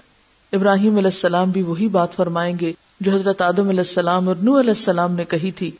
[0.53, 4.59] ابراہیم علیہ السلام بھی وہی بات فرمائیں گے جو حضرت آدم علیہ السلام اور نو
[4.59, 5.71] علیہ السلام نے کہی تھی۔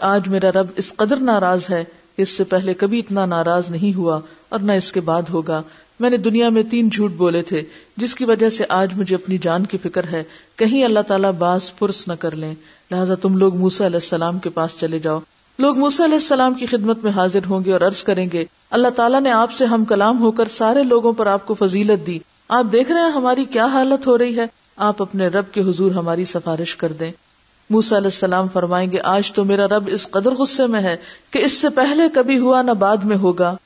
[0.00, 1.84] کہ آج میرا رب اس قدر ناراض ہے
[2.16, 5.62] اس سے پہلے کبھی اتنا ناراض نہیں ہوا اور نہ اس کے بعد ہوگا۔
[6.00, 7.62] میں نے دنیا میں تین جھوٹ بولے تھے،
[7.96, 10.22] جس کی وجہ سے آج مجھے اپنی جان کی فکر ہے۔
[10.56, 12.54] کہیں اللہ تعالیٰ باز پرس نہ کر لیں۔
[12.90, 15.20] لہٰذا تم لوگ موسا علیہ السلام کے پاس چلے جاؤ۔
[15.58, 18.88] لوگ موسا علیہ السلام کی خدمت میں حاضر ہوں گے اور عرض کریں گے، اللہ
[18.88, 22.18] تعالیٰ نے آپ سے ہم کلام ہو کر سارے لوگوں پر آپ کو فضیلت دی۔
[22.48, 24.44] آپ دیکھ رہے ہیں ہماری کیا حالت ہو رہی ہے۔
[24.76, 27.12] آپ اپنے رب کے حضور ہماری سفارش کر دیں۔
[27.70, 30.96] موسا علیہ السلام فرمائیں گے، آج تو میرا رب اس قدر غصے میں ہے
[31.30, 33.56] کہ اس سے پہلے کبھی ہوا نہ بعد میں ہوگا۔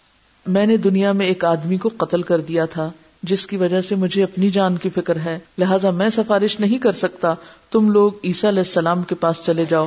[0.47, 2.91] میں نے دنیا میں ایک آدمی کو قتل کر دیا تھا،
[3.23, 6.93] جس کی وجہ سے مجھے اپنی جان کی فکر ہے۔ لہٰذا میں سفارش نہیں کر
[6.93, 7.35] سکتا،
[7.71, 9.87] تم لوگ عیسیٰ علیہ السلام کے پاس چلے جاؤ۔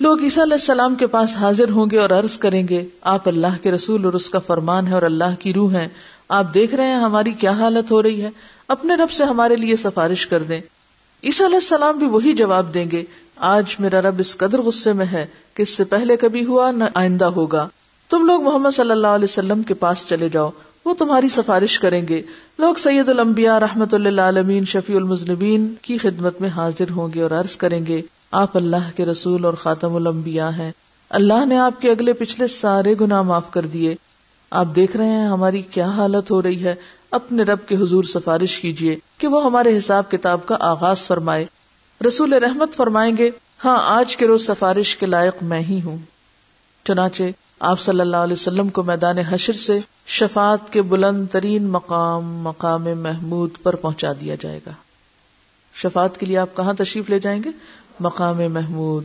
[0.00, 3.62] لوگ عیسیٰ علیہ السلام کے پاس حاضر ہوں گے اور عرض کریں گے، آپ اللہ
[3.62, 5.88] کے رسول اور اس کا فرمان ہے اور اللہ کی روح ہے۔
[6.28, 8.30] آپ دیکھ رہے ہیں ہماری کیا حالت ہو رہی ہے۔
[8.68, 10.60] اپنے رب سے ہمارے لیے سفارش کر دیں۔
[11.24, 13.02] عیسیٰ علیہ السلام بھی وہی جواب دیں گے
[13.36, 16.84] آج میرا رب اس قدر غصے میں ہے کہ اس سے پہلے کبھی ہوا نہ
[16.94, 17.68] آئندہ ہوگا۔
[18.10, 20.50] تم لوگ محمد صلی اللہ علیہ وسلم کے پاس چلے جاؤ۔
[20.84, 22.22] وہ تمہاری سفارش کریں گے۔
[22.58, 27.30] لوگ سید الانبیاء رحمت اللہ عالمین شفیع المزنبین کی خدمت میں حاضر ہوں گے اور
[27.30, 30.72] عرض کریں گے، آپ اللہ کے رسول اور خاتم الانبیاء ہیں۔
[31.10, 33.94] اللہ نے آپ کے اگلے پچھلے سارے گناہ معاف کر دیے۔
[34.50, 36.74] آپ دیکھ رہے ہیں ہماری کیا حالت ہو رہی ہے۔
[37.10, 41.46] اپنے رب کے حضور سفارش کیجیے کہ وہ ہمارے حساب کتاب کا آغاز فرمائے۔
[42.06, 43.30] رسول رحمت فرمائیں گے
[43.64, 45.98] ہاں آج کے روز سفارش کے لائق میں ہی ہوں۔
[46.84, 47.22] چنانچہ
[47.60, 52.82] آپ صلی اللہ علیہ وسلم کو میدان حشر سے شفاعت کے بلند ترین مقام مقام
[52.82, 54.70] محمود پر پہنچا دیا جائے گا۔
[55.74, 57.48] شفاعت کے لیے آپ کہاں تشریف لے جائیں گے؟
[58.00, 59.04] مقام محمود۔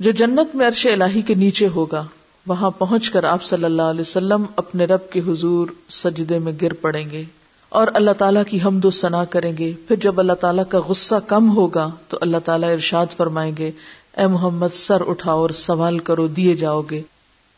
[0.00, 2.06] جو جنت میں عرش الہی کے نیچے ہوگا،
[2.46, 6.72] وہاں پہنچ کر آپ صلی اللہ علیہ وسلم اپنے رب کے حضور سجدے میں گر
[6.72, 7.24] پڑیں گے۔
[7.68, 11.14] اور اللہ تعالیٰ کی حمد و ثنا کریں گے۔ پھر جب اللہ تعالیٰ کا غصہ
[11.26, 13.70] کم ہوگا تو اللہ تعالیٰ ارشاد فرمائیں گے،
[14.16, 17.02] اے محمد سر اٹھاؤ اور سوال کرو، دیے جاؤ گے۔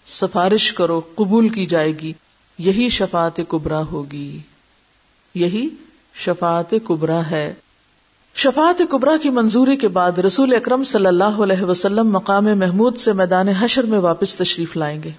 [0.06, 2.12] سفارش کرو، قبول کی جائے گی۔
[2.58, 4.38] یہی شفاعت کبرا ہوگی۔
[5.34, 5.68] یہی
[6.14, 7.54] شفاعت کبرا ہے۔
[8.34, 13.12] شفاعت کبرا کی منظوری کے بعد رسول اکرم صلی اللہ علیہ وسلم مقام محمود سے
[13.12, 15.10] میدان حشر میں واپس تشریف لائیں گے۔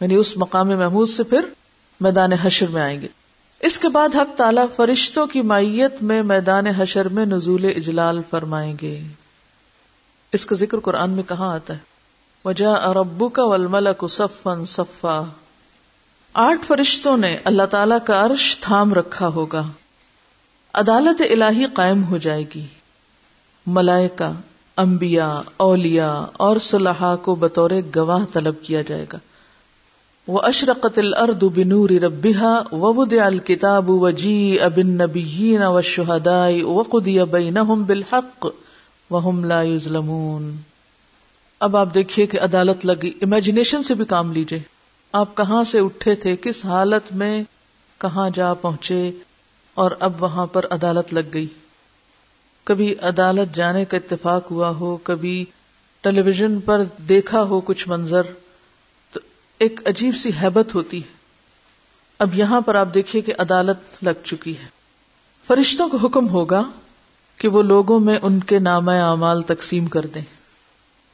[0.00, 1.40] یعنی اس مقام محمود سے پھر
[2.00, 3.25] میدان حشر میں آئیں گے۔
[3.60, 8.74] اس کے بعد حق تعالی فرشتوں کی مائیت میں میدان حشر میں نزول اجلال فرمائیں
[8.82, 9.02] گے۔
[10.32, 11.78] اس کا ذکر قرآن میں کہاں آتا ہے؟
[12.44, 15.22] وجہ اربو کا ولمل صفن صفا۔
[16.32, 19.62] آٹھ فرشتوں نے اللہ تعالی کا عرش تھام رکھا ہوگا۔
[20.74, 22.66] عدالت الہی قائم ہو جائے گی۔
[23.66, 24.32] ملائکہ،
[24.76, 29.18] انبیاء، اولیاء اور صلاح کو بطور گواہ طلب کیا جائے گا۔
[30.26, 38.46] وہ اشرقت الارض بنور ربها ووضع الكتاب وجيء بالنبيين والشهداء وقضي بينهم بالحق
[39.10, 40.56] وهم لا يظلمون۔
[41.60, 44.58] اب آپ دیکھیے کہ عدالت لگی۔ امیجنیشن سے بھی کام لیجیے۔
[45.12, 47.44] آپ کہاں سے اٹھے تھے؟ کس حالت میں
[47.98, 49.10] کہاں جا پہنچے؟
[49.74, 51.46] اور اب وہاں پر عدالت لگ گئی۔
[52.64, 55.44] کبھی عدالت جانے کا اتفاق ہوا ہو، کبھی
[56.00, 58.22] ٹیلی ویژن پر دیکھا ہو کچھ منظر۔
[59.58, 61.08] ایک عجیب سی حیبت ہوتی ہے۔
[62.18, 64.66] اب یہاں پر آپ دیکھیے کہ عدالت لگ چکی ہے۔
[65.46, 66.62] فرشتوں کو حکم ہوگا
[67.36, 70.22] کہ وہ لوگوں میں ان کے نام اعمال تقسیم کر دیں۔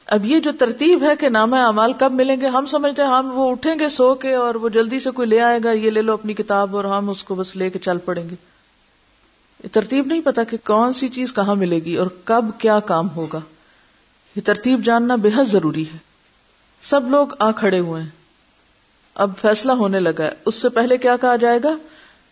[0.05, 3.31] اب یہ جو ترتیب ہے کہ نام اعمال کب ملیں گے، ہم سمجھتے ہیں ہم
[3.33, 6.01] وہ اٹھیں گے سو کے اور وہ جلدی سے کوئی لے آئے گا، یہ لے
[6.01, 8.35] لو اپنی کتاب اور ہم اس کو بس لے کے چل پڑیں گے۔
[9.71, 13.39] ترتیب نہیں پتا کہ کون سی چیز کہاں ملے گی اور کب کیا کام ہوگا۔
[14.35, 15.97] یہ ترتیب جاننا بے حد ضروری ہے۔
[16.81, 18.22] سب لوگ آ کھڑے ہوئے ہیں۔
[19.15, 21.75] اب فیصلہ ہونے لگا ہے۔ اس سے پہلے کیا کہا جائے گا؟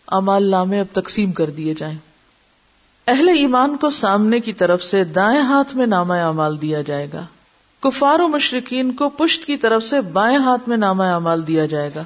[0.06, 1.98] امال نامے اب تقسیم کر دیے جائیں۔
[3.06, 7.24] اہل ایمان کو سامنے کی طرف سے دائیں ہاتھ میں نامہ امال دیا جائے گا۔
[7.80, 11.90] کفار و مشرقین کو پشت کی طرف سے بائیں ہاتھ میں نامہ امال دیا جائے
[11.94, 12.02] گا۔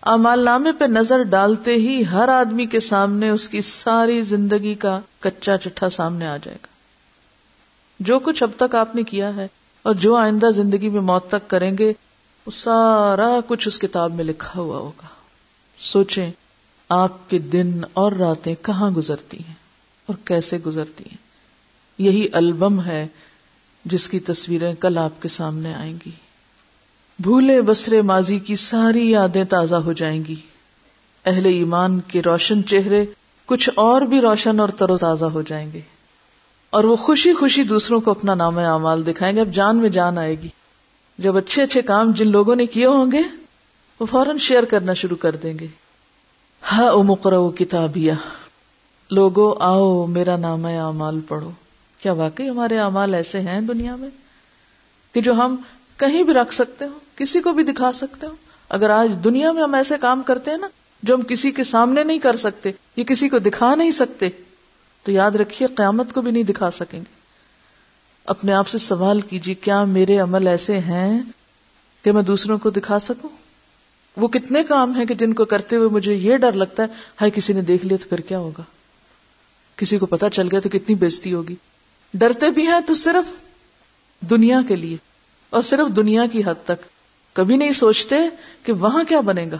[0.00, 5.00] امال نامے پہ نظر ڈالتے ہی ہر آدمی کے سامنے اس کی ساری زندگی کا
[5.20, 6.66] کچا چٹھا سامنے آ جائے گا۔
[8.00, 9.46] جو کچھ اب تک آپ نے کیا ہے
[9.82, 11.92] اور جو آئندہ زندگی میں موت تک کریں گے
[12.46, 15.06] وہ سارا کچھ اس کتاب میں لکھا ہوا ہوگا۔
[15.78, 16.30] سوچیں
[16.88, 19.54] آپ کے دن اور راتیں کہاں گزرتی ہیں
[20.06, 21.16] اور کیسے گزرتی ہیں۔
[21.98, 23.06] یہی البم ہے
[23.84, 26.10] جس کی تصویریں کل آپ کے سامنے آئیں گی۔
[27.18, 30.34] بھولے بسرے ماضی کی ساری یادیں تازہ ہو جائیں گی۔
[31.26, 33.04] اہل ایمان کے روشن چہرے
[33.46, 35.80] کچھ اور بھی روشن اور تر و تازہ ہو جائیں گے۔
[36.70, 40.18] اور وہ خوشی خوشی دوسروں کو اپنا نام اعمال دکھائیں گے۔ اب جان میں جان
[40.18, 40.48] آئے گی۔
[41.18, 43.22] جب اچھے اچھے کام جن لوگوں نے کیے ہوں گے،
[44.00, 45.66] وہ فوراً شیئر کرنا شروع کر دیں گے۔
[46.72, 48.14] ہا او مقرر کتابیا
[49.10, 51.50] لوگو، آؤ، میرا نام ہے اعمال، پڑھو۔
[52.00, 54.08] کیا واقعی ہمارے اعمال ایسے ہیں دنیا میں
[55.14, 55.56] کہ جو ہم
[55.96, 58.32] کہیں بھی رکھ سکتے ہو کسی کو بھی دکھا سکتے ہو
[58.68, 60.68] اگر آج دنیا میں ہم ایسے کام کرتے ہیں نا،
[61.02, 64.28] جو ہم کسی کے سامنے نہیں کر سکتے یہ کسی کو دکھا نہیں سکتے،
[65.02, 67.23] تو یاد رکھیے قیامت کو بھی نہیں دکھا سکیں گے۔
[68.24, 71.22] اپنے آپ سے سوال کیجیے، کیا میرے عمل ایسے ہیں
[72.02, 73.30] کہ میں دوسروں کو دکھا سکوں؟
[74.16, 76.88] وہ کتنے کام ہیں کہ جن کو کرتے ہوئے مجھے یہ ڈر لگتا ہے
[77.20, 78.62] ہائی کسی نے دیکھ لیا تو پھر کیا ہوگا؟
[79.76, 81.54] کسی کو پتا چل گیا تو کتنی بےزتی ہوگی۔
[82.14, 83.32] ڈرتے بھی ہیں تو صرف
[84.30, 84.96] دنیا کے لیے،
[85.50, 86.86] اور صرف دنیا کی حد تک۔
[87.32, 88.14] کبھی نہیں سوچتے
[88.62, 89.58] کہ وہاں کیا بنے گا۔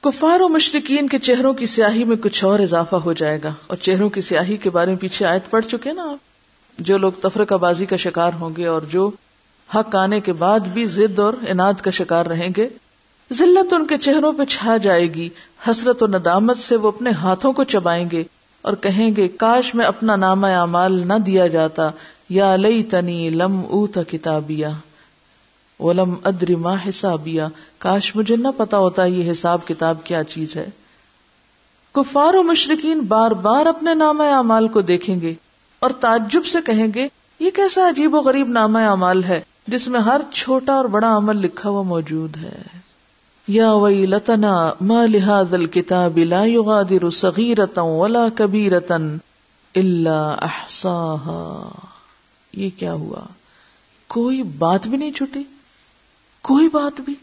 [0.00, 3.76] کفار و مشرقین کے چہروں کی سیاہی میں کچھ اور اضافہ ہو جائے گا۔ اور
[3.76, 6.35] چہروں کی سیاہی کے بارے میں پیچھے آیت پڑ چکے نا آپ؟
[6.78, 9.10] جو لوگ تفرقہ بازی کا شکار ہوں گے اور جو
[9.74, 12.68] حق آنے کے بعد بھی ضد اور اناد کا شکار رہیں گے،
[13.32, 15.28] ذلت ان کے چہروں پہ چھا جائے گی،
[15.68, 18.24] حسرت و ندامت سے وہ اپنے ہاتھوں کو چبائیں گے
[18.62, 21.90] اور کہیں گے، کاش میں اپنا نام اعمال نہ دیا جاتا،
[22.28, 24.70] یا لئی تنی لم او کتابیا
[25.80, 30.66] ولم ادری ما حسابیا کاش مجھے نہ پتا ہوتا یہ حساب کتاب کیا چیز ہے۔
[31.92, 35.34] کفار و مشرقین بار بار اپنے نام اعمال کو دیکھیں گے۔
[35.80, 37.08] اور تعجب سے کہیں گے،
[37.40, 41.36] یہ کیسا عجیب و غریب نام اعمال ہے، جس میں ہر چھوٹا اور بڑا عمل
[41.36, 42.62] لکھا ہوا موجود ہے۔
[43.48, 48.94] یا وئی لتنا ما لہذ الكتاب لا يغادر صغیرتا ولا کبیرتا
[49.74, 51.68] الا احصاها۔
[52.52, 53.20] یہ کیا ہوا؟
[54.06, 55.42] کوئی بات بھی نہیں چھٹی؟
[56.42, 57.14] کوئی بات بھی؟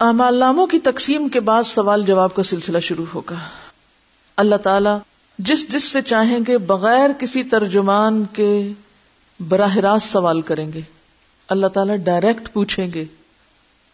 [0.00, 3.34] اعمال ناموں کی تقسیم کے بعد سوال جواب کا سلسلہ شروع ہوگا۔
[4.36, 4.90] اللہ تعالی
[5.38, 8.72] جس جس سے چاہیں گے بغیر کسی ترجمان کے
[9.48, 10.80] براہ راست سوال کریں گے۔
[11.48, 13.04] اللہ تعالیٰ ڈائریکٹ پوچھیں گے۔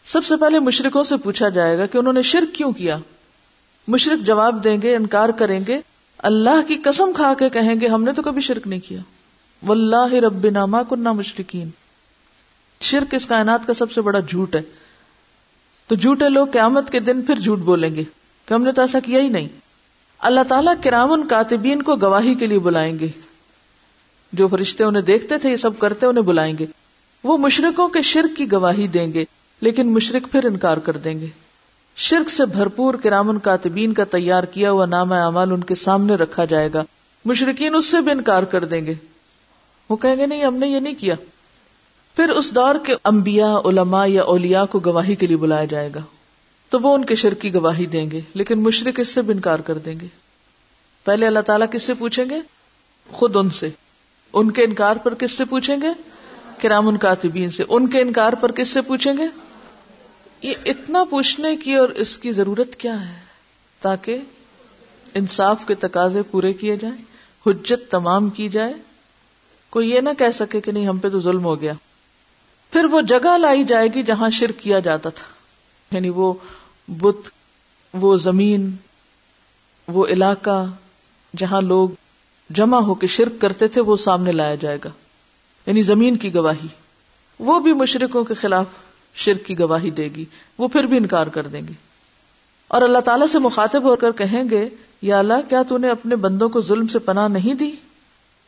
[0.04, 2.98] سب سے پہلے مشرقوں سے پوچھا جائے گا کہ انہوں نے شرک کیوں کیا۔
[3.88, 5.80] مشرق جواب دیں گے، انکار کریں گے۔
[6.18, 9.00] اللہ کی قسم کھا کے کہیں گے، ہم نے تو کبھی شرک نہیں کیا۔
[9.66, 11.70] واللہ رب ناما کنہ مشرقین
[12.80, 14.62] شرک اس کائنات کا سب سے بڑا جھوٹ ہے۔
[15.86, 18.04] تو جھوٹے لوگ قیامت کے دن پھر جھوٹ بولیں گے
[18.46, 19.48] کہ ہم نے تو ایسا کیا ہی نہیں۔
[20.22, 23.08] اللہ تعالیٰ کرام کاتبین کو گواہی کے لیے بلائیں گے۔
[24.32, 26.66] جو فرشتے انہیں دیکھتے تھے، یہ سب کرتے انہیں بلائیں گے۔
[27.24, 29.24] وہ مشرقوں کے شرک کی گواہی دیں گے،
[29.60, 31.26] لیکن مشرق پھر انکار کر دیں گے۔
[31.96, 36.44] شرک سے بھرپور کرامن کاتبین کا تیار کیا ہوا نام اعمال ان کے سامنے رکھا
[36.44, 36.84] جائے گا۔
[37.24, 38.94] مشرقین اس سے بھی انکار کر دیں گے۔
[39.88, 41.14] وہ کہیں گے، نہیں، ہم نے یہ نہیں کیا۔
[42.16, 46.00] پھر اس دور کے انبیاء، علماء یا اولیاء کو گواہی کے لیے بلایا جائے گا۔
[46.72, 49.58] تو وہ ان کے شرک کی گواہی دیں گے، لیکن مشرق اس سے بھی انکار
[49.58, 50.06] کر دیں گے۔
[51.04, 52.40] پہلے اللہ تعالیٰ کس سے پوچھیں گے؟
[53.12, 53.68] خود ان سے۔
[54.32, 55.86] ان کے انکار پر کس سے پوچھیں گے؟
[56.62, 59.26] کرام ان کاتبین سے۔ ان کے انکار پر کس سے پوچھیں گے؟
[60.42, 63.20] یہ اتنا پوچھنے کی اور اس کی ضرورت کیا ہے؟
[63.80, 64.18] تاکہ
[65.14, 67.04] انصاف کے تقاضے پورے کیے جائیں،
[67.46, 68.72] حجت تمام کی جائے۔
[69.70, 71.72] کوئی یہ نہ کہہ سکے کہ نہیں، ہم پہ تو ظلم ہو گیا۔
[72.72, 75.32] پھر وہ جگہ لائی جائے گی جہاں شرک کیا جاتا تھا۔
[75.96, 76.34] یعنی وہ
[76.92, 77.30] بت،
[77.92, 78.76] وہ زمین،
[79.88, 80.66] وہ علاقہ
[81.36, 81.88] جہاں لوگ
[82.50, 84.90] جمع ہو کے شرک کرتے تھے، وہ سامنے لایا جائے گا۔
[85.66, 86.66] یعنی زمین کی گواہی۔
[87.38, 88.66] وہ بھی مشرقوں کے خلاف
[89.14, 90.24] شرک کی گواہی دے گی۔
[90.58, 91.72] وہ پھر بھی انکار کر دیں گے۔
[92.68, 94.68] اور اللہ تعالیٰ سے مخاطب ہو کر کہیں گے،
[95.02, 97.70] یا اللہ، کیا تو نے اپنے بندوں کو ظلم سے پناہ نہیں دی؟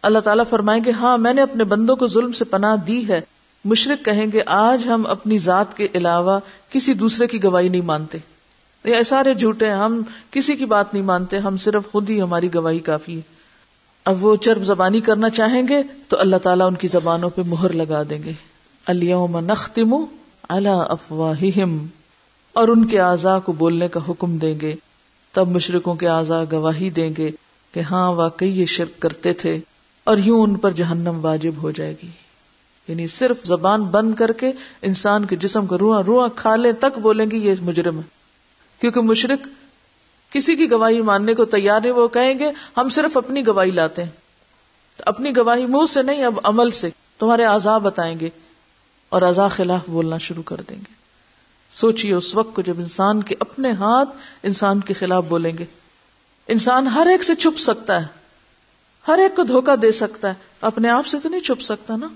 [0.03, 3.21] اللہ تعالیٰ فرمائیں گے ہاں میں نے اپنے بندوں کو ظلم سے پناہ دی ہے۔
[3.65, 8.19] مشرق کہیں گے، آج ہم اپنی ذات کے علاوہ کسی دوسرے کی گواہی نہیں مانتے۔
[8.85, 12.55] یہ سارے جھوٹے ہیں، ہم کسی کی بات نہیں مانتے، ہم صرف خود ہی ہماری
[12.55, 13.21] گواہی کافی ہے۔
[14.05, 17.73] اب وہ چرب زبانی کرنا چاہیں گے تو اللہ تعالیٰ ان کی زبانوں پہ مہر
[17.73, 18.33] لگا دیں گے۔
[18.87, 19.95] اليوم نختم
[20.49, 21.87] على افواہہم۔
[22.53, 24.75] اور ان کے اعضاء کو بولنے کا حکم دیں گے۔
[25.33, 27.31] تب مشرقوں کے اعضاء گواہی دیں گے
[27.73, 29.59] کہ ہاں واقعی یہ شرک کرتے تھے
[30.05, 32.09] اور یوں ان پر جہنم واجب ہو جائے گی۔
[32.89, 36.99] یعنی صرف زبان بند کر کے انسان کے جسم کو روح روح کھا لے تک
[36.99, 38.24] بولیں گے، یہ مجرم ہے۔
[38.85, 39.49] کیونکہ مشرق
[40.33, 44.03] کسی کی گواہی ماننے کو تیار نہیں، وہ کہیں گے، ہم صرف اپنی گواہی لاتے
[44.05, 44.11] ہیں۔
[44.99, 48.29] اپنی گواہی منہ سے نہیں، اب عمل سے۔ تمہارے آزاد بتائیں گے
[49.09, 50.93] اور ازا خلاف بولنا شروع کر دیں گے۔
[51.71, 54.09] سوچیے اس وقت کو جب انسان کے اپنے ہاتھ
[54.43, 55.65] انسان کے خلاف بولیں گے۔
[56.49, 58.07] انسان ہر ایک سے چھپ سکتا ہے۔
[59.09, 62.09] ہر ایک کو دھوکا دے سکتا ہے۔ اپنے آپ سے تو نہیں چھپ سکتا نا۔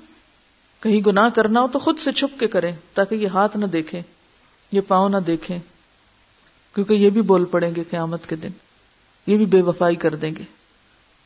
[0.81, 4.03] کہیں گناہ کرنا ہو تو خود سے چھپ کے کریں تاکہ یہ ہاتھ نہ دیکھیں،
[4.73, 5.59] یہ پاؤں نہ دیکھیں۔
[6.75, 8.49] کیونکہ یہ بھی بول پڑیں گے قیامت کے دن،
[9.27, 10.43] یہ بھی بے وفائی کر دیں گے۔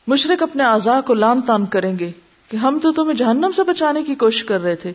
[0.07, 2.11] مشرق اپنے آزا کو لان تان کریں گے
[2.49, 4.91] کہ ہم تو تمہیں جہنم سے بچانے کی کوشش کر رہے تھے۔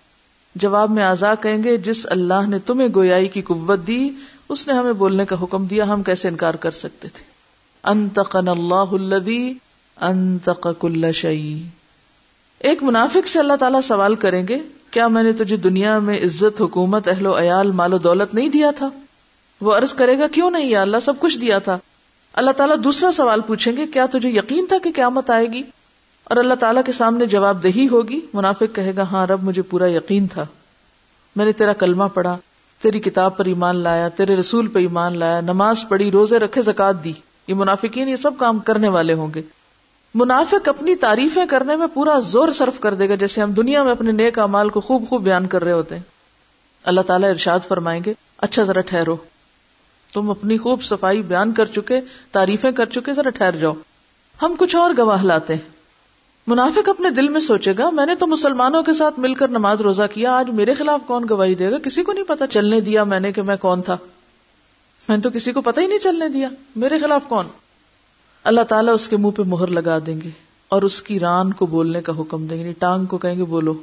[0.55, 4.11] جواب میں آزا کہیں گے، جس اللہ نے تمہیں گویائی کی قوت دی،
[4.49, 7.23] اس نے ہمیں بولنے کا حکم دیا، ہم کیسے انکار کر سکتے تھے؟
[7.83, 9.55] انتقن اللہ الذی
[9.97, 11.63] انتق کل شعی
[12.59, 14.59] ایک منافق سے اللہ تعالیٰ سوال کریں گے،
[14.91, 18.49] کیا میں نے تجھے دنیا میں عزت، حکومت، اہل و عیال، مال و دولت نہیں
[18.49, 18.89] دیا تھا؟
[19.61, 21.79] وہ عرض کرے گا، کیوں نہیں یا اللہ؟ سب کچھ دیا تھا.
[22.33, 25.63] اللہ تعالیٰ دوسرا سوال پوچھیں گے، کیا تجھے یقین تھا کہ قیامت آئے گی؟
[26.25, 29.91] اور اللہ تعالیٰ کے سامنے جواب دہی ہوگی، منافق کہے گا ہاں رب، مجھے پورا
[29.91, 30.47] یقین تھا۔
[31.37, 32.37] میں نے تیرا کلمہ پڑھا،
[32.83, 37.05] تیری کتاب پر ایمان لایا، تیرے رسول پہ ایمان لایا، نماز پڑھی، روزے رکھے زکات
[37.05, 37.13] دی۔
[37.47, 39.43] یہ منافقین یہ سب کام کرنے والے ہوں گے۔
[40.15, 43.93] منافق اپنی تعریفیں کرنے میں پورا زور صرف کر دے گا، جیسے ہم دنیا میں
[43.93, 46.03] اپنے نیک امال کو خوب خوب بیان کر رہے ہوتے ہیں۔
[46.85, 49.17] اللہ تعالیٰ ارشاد فرمائیں گے اچھا ذرا ٹھہرو۔
[50.13, 52.01] تم اپنی خوب صفائی بیان کر چکے،
[52.33, 53.73] تعریفیں کر چکے، ذرا ٹھہر جاؤ۔
[54.43, 55.79] ہم کچھ اور گواہ لاتے ہیں۔
[56.47, 59.81] منافق اپنے دل میں سوچے گا، میں نے تو مسلمانوں کے ساتھ مل کر نماز
[59.81, 63.05] روزہ کیا، آج میرے خلاف کون گواہی دے گا؟ کسی کو نہیں پتا چلنے دیا
[63.05, 63.97] میں نے کہ میں کون تھا۔
[65.09, 67.47] میں تو کسی کو پتہ ہی نہیں چلنے دیا۔ میرے خلاف کون؟
[68.45, 70.31] اللہ تعالیٰ اس کے منہ پہ مہر لگا دیں گے
[70.69, 73.45] اور اس کی ران کو بولنے کا حکم دیں گے یعنی ٹانگ کو کہیں گے،
[73.45, 73.75] بولو۔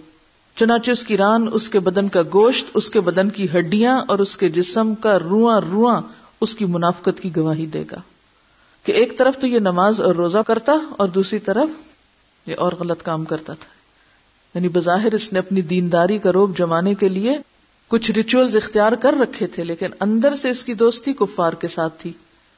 [0.55, 4.19] چنانچہ اس کی ران، اس کے بدن کا گوشت، اس کے بدن کی ہڈیاں اور
[4.19, 6.01] اس کے جسم کا رواں رواں
[6.41, 7.97] اس کی منافقت کی گواہی دے گا
[8.83, 11.69] کہ ایک طرف تو یہ نماز اور روزہ کرتا اور دوسری طرف
[12.47, 13.75] یہ اور غلط کام کرتا تھا۔
[14.55, 17.37] یعنی بظاہر اس نے اپنی دینداری کا روپ جمانے کے لیے
[17.87, 21.93] کچھ ریچولز اختیار کر رکھے تھے، لیکن اندر سے اس کی دوستی کفار کے ساتھ
[21.97, 22.13] تھی۔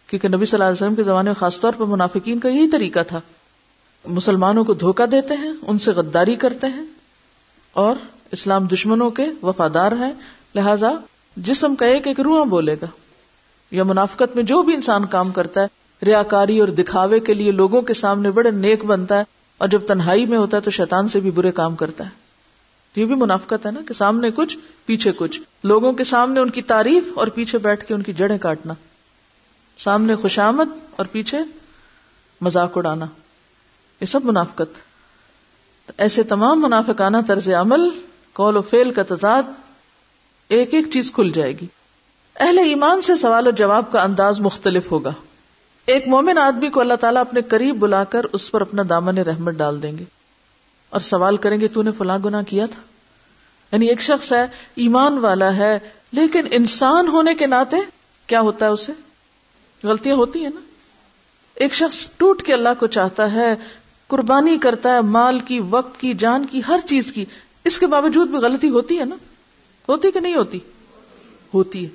[0.08, 2.70] کیونکہ نبی صلی اللہ علیہ وسلم کے زمانے میں خاص طور پر منافقین کا یہی
[2.70, 3.22] طریقہ تھا۔
[4.06, 6.97] مسلمانوں کو دھوکہ دیتے ہیں، ان سے غداری کرتے ہیں۔
[7.78, 7.96] اور
[8.32, 10.14] اسلام دشمنوں کے وفادار ہیں،
[10.56, 10.92] لہذا
[11.36, 12.86] جسم کا ایک ایک روح بولے گا۔
[13.72, 15.68] یا منافقت میں جو بھی انسان کام کرتا ہے،
[16.06, 19.24] ریاکاری اور دکھاوے کے لیے لوگوں کے سامنے بڑے نیک بنتا ہے،
[19.58, 22.10] اور جب تنہائی میں ہوتا ہے تو شیطان سے بھی برے کام کرتا ہے۔
[22.96, 26.62] یہ بھی منافقت ہے نا کہ سامنے کچھ، پیچھے کچھ۔ لوگوں کے سامنے ان کی
[26.62, 28.74] تعریف اور پیچھے بیٹھ کے ان کی جڑیں کاٹنا۔
[29.78, 31.38] سامنے خوشامد اور پیچھے
[32.42, 33.06] مذاق اڑانا۔
[34.02, 34.87] یہ سب منافقت۔
[35.98, 37.90] ایسے تمام منافقانہ طرز عمل،
[38.34, 39.44] قول و فیل کا تضاد
[40.48, 41.66] ایک ایک چیز کھل جائے گی۔
[42.40, 45.14] اہل ایمان سے سوال و جواب کا انداز مختلف ہوگا۔
[45.86, 49.54] ایک مومن آدمی کو اللہ تعالیٰ اپنے قریب بلا کر اس پر اپنا دامن رحمت
[49.54, 50.04] ڈال دیں گے۔
[50.90, 52.82] اور سوال کریں گے، تو نے فلاں گنا کیا تھا؟
[53.72, 55.80] یعنی ایک شخص ہے، ایمان والا ہے،
[56.12, 57.78] لیکن انسان ہونے کے ناطے
[58.28, 58.94] کیا ہوتا ہے اسے؟
[59.84, 60.62] غلطیاں ہوتی ہیں نا۔
[61.54, 63.56] ایک شخص ٹوٹ کے اللہ کو چاہتا ہے
[64.08, 67.26] قربانی کرتا ہے، مال کی، وقت کی، جان کی، ہر چیز کی۔
[67.64, 69.16] اس کے باوجود بھی غلطی ہوتی ہے نا؟
[69.90, 70.60] ہوتی کہ نہیں ہوتی؟
[71.54, 71.90] ہوتی ہے۔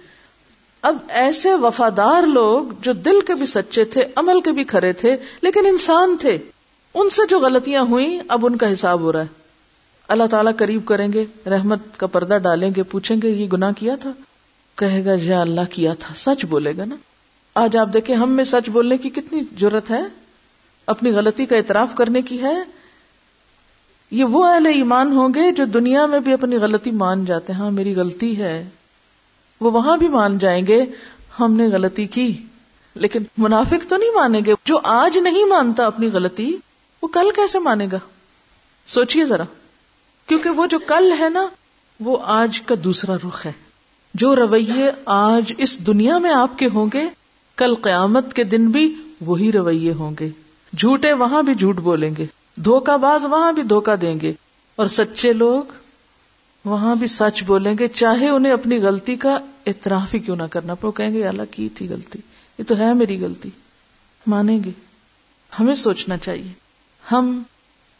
[0.82, 5.16] اب ایسے وفادار لوگ جو دل کے بھی سچے تھے، عمل کے بھی کھڑے تھے،
[5.42, 6.38] لیکن انسان تھے،
[6.94, 9.26] ان سے جو غلطیاں ہوئی اب ان کا حساب ہو رہا ہے۔
[10.08, 13.96] اللہ تعالیٰ قریب کریں گے، رحمت کا پردہ ڈالیں گے، پوچھیں گے، یہ گنا کیا
[13.96, 14.12] تھا؟
[14.76, 16.96] کہے گا، یا اللہ کیا تھا؟ سچ بولے گا نا؟
[17.54, 20.02] آج آپ دیکھیں، ہم میں سچ بولنے کی کتنی ضرورت ہے؟
[20.86, 22.54] اپنی غلطی کا اعتراف کرنے کی ہے؟
[24.10, 27.60] یہ وہ اہل ایمان ہوں گے جو دنیا میں بھی اپنی غلطی مان جاتے ہیں
[27.60, 28.68] ہاں میری غلطی ہے۔
[29.60, 30.84] وہ وہاں بھی مان جائیں گے،
[31.40, 32.42] ہم نے غلطی کی۔
[32.94, 36.56] لیکن منافق تو نہیں مانیں گے۔ جو آج نہیں مانتا اپنی غلطی،
[37.02, 37.98] وہ کل کیسے مانے گا؟
[38.86, 39.44] سوچئے ذرا۔
[40.26, 41.46] کیونکہ وہ جو کل ہے نا،
[42.00, 43.52] وہ آج کا دوسرا رخ ہے۔
[44.14, 47.08] جو رویے آج اس دنیا میں آپ کے ہوں گے،
[47.56, 50.30] کل قیامت کے دن بھی وہی رویے ہوں گے۔
[50.78, 54.32] جھوٹے وہاں بھی جھوٹ بولیں گے، دھوکہ باز وہاں بھی دھوکہ دیں گے۔
[54.76, 55.62] اور سچے لوگ
[56.64, 60.74] وہاں بھی سچ بولیں گے، چاہے انہیں اپنی غلطی کا اعتراف ہی کیوں نہ کرنا
[60.74, 62.18] پڑے کہیں گے اللہ کی تھی غلطی؟
[62.58, 63.50] یہ تو ہے میری غلطی۔
[64.26, 64.70] مانیں گے۔
[65.60, 66.52] ہمیں سوچنا چاہیے۔
[67.12, 67.42] ہم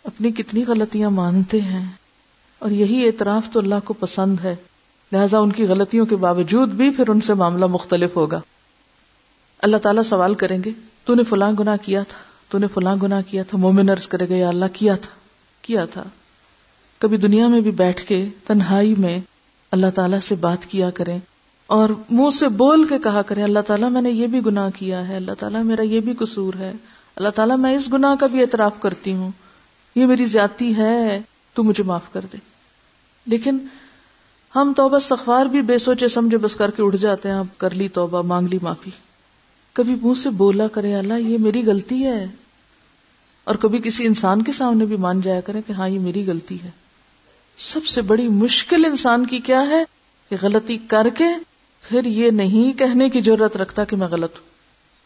[0.05, 1.91] اپنی کتنی غلطیاں مانتے ہیں۔
[2.59, 4.57] اور یہی اعتراف تو اللہ کو پسند ہے۔
[5.12, 8.41] لہذا ان کی غلطیوں کے باوجود بھی پھر ان سے معاملہ مختلف ہوگا۔
[9.59, 10.70] اللہ تعالیٰ سوال کریں گے،
[11.05, 14.28] تو نے فلاں گنا کیا تھا؟ تو نے فلاں گنا کیا تھا، مومن عرض کرے
[14.28, 15.18] گا، یا اللہ، کیا تھا؟
[15.62, 16.03] کیا تھا؟
[16.98, 19.18] کبھی دنیا میں بھی بیٹھ کے، تنہائی میں
[19.70, 21.18] اللہ تعالیٰ سے بات کیا کریں
[21.66, 25.09] اور منہ سے بول کے کہا کریں، اللہ تعالیٰ، میں نے یہ بھی گناہ کیا
[25.09, 26.72] ہے، اللہ تعالیٰ، میرا یہ بھی قصور ہے،
[27.16, 29.30] اللہ تعالیٰ، میں اس گناہ کا بھی اعتراف کرتی ہوں۔
[29.94, 31.20] یہ میری زیادتی ہے،
[31.55, 32.36] تو مجھے معاف کر دے۔
[33.26, 33.59] لیکن
[34.57, 37.70] ہم توبہ سخوار بھی بے سوچے سمجھے بس کر کے اٹھ جاتے ہیں، اب کر
[37.70, 38.90] لی توبہ، مانگ لی معافی۔
[39.72, 42.26] کبھی منہ سے بولا کرے اللہ، یہ میری غلطی ہے۔
[43.45, 46.57] اور کبھی کسی انسان کے سامنے بھی مان جایا کرے کہ ہاں یہ میری غلطی
[46.64, 46.70] ہے۔
[47.59, 49.84] سب سے بڑی مشکل انسان کی کیا ہے؟
[50.30, 51.24] کہ غلطی کر کے
[51.88, 54.47] پھر یہ نہیں کہنے کی ضرورت رکھتا کہ میں غلط ہوں۔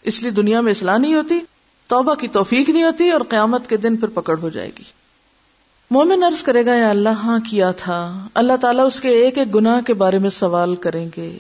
[0.03, 1.39] اس لیے دنیا میں اصلاح نہیں ہوتی،
[1.87, 4.85] توبہ کی توفیق نہیں ہوتی اور قیامت کے دن پھر پکڑ ہو جائے گی۔
[5.91, 9.55] مومن عرض کرے گا، یا اللہ ہاں کیا تھا۔ اللہ تعالیٰ اس کے ایک ایک
[9.55, 11.39] گناہ کے بارے میں سوال کریں گے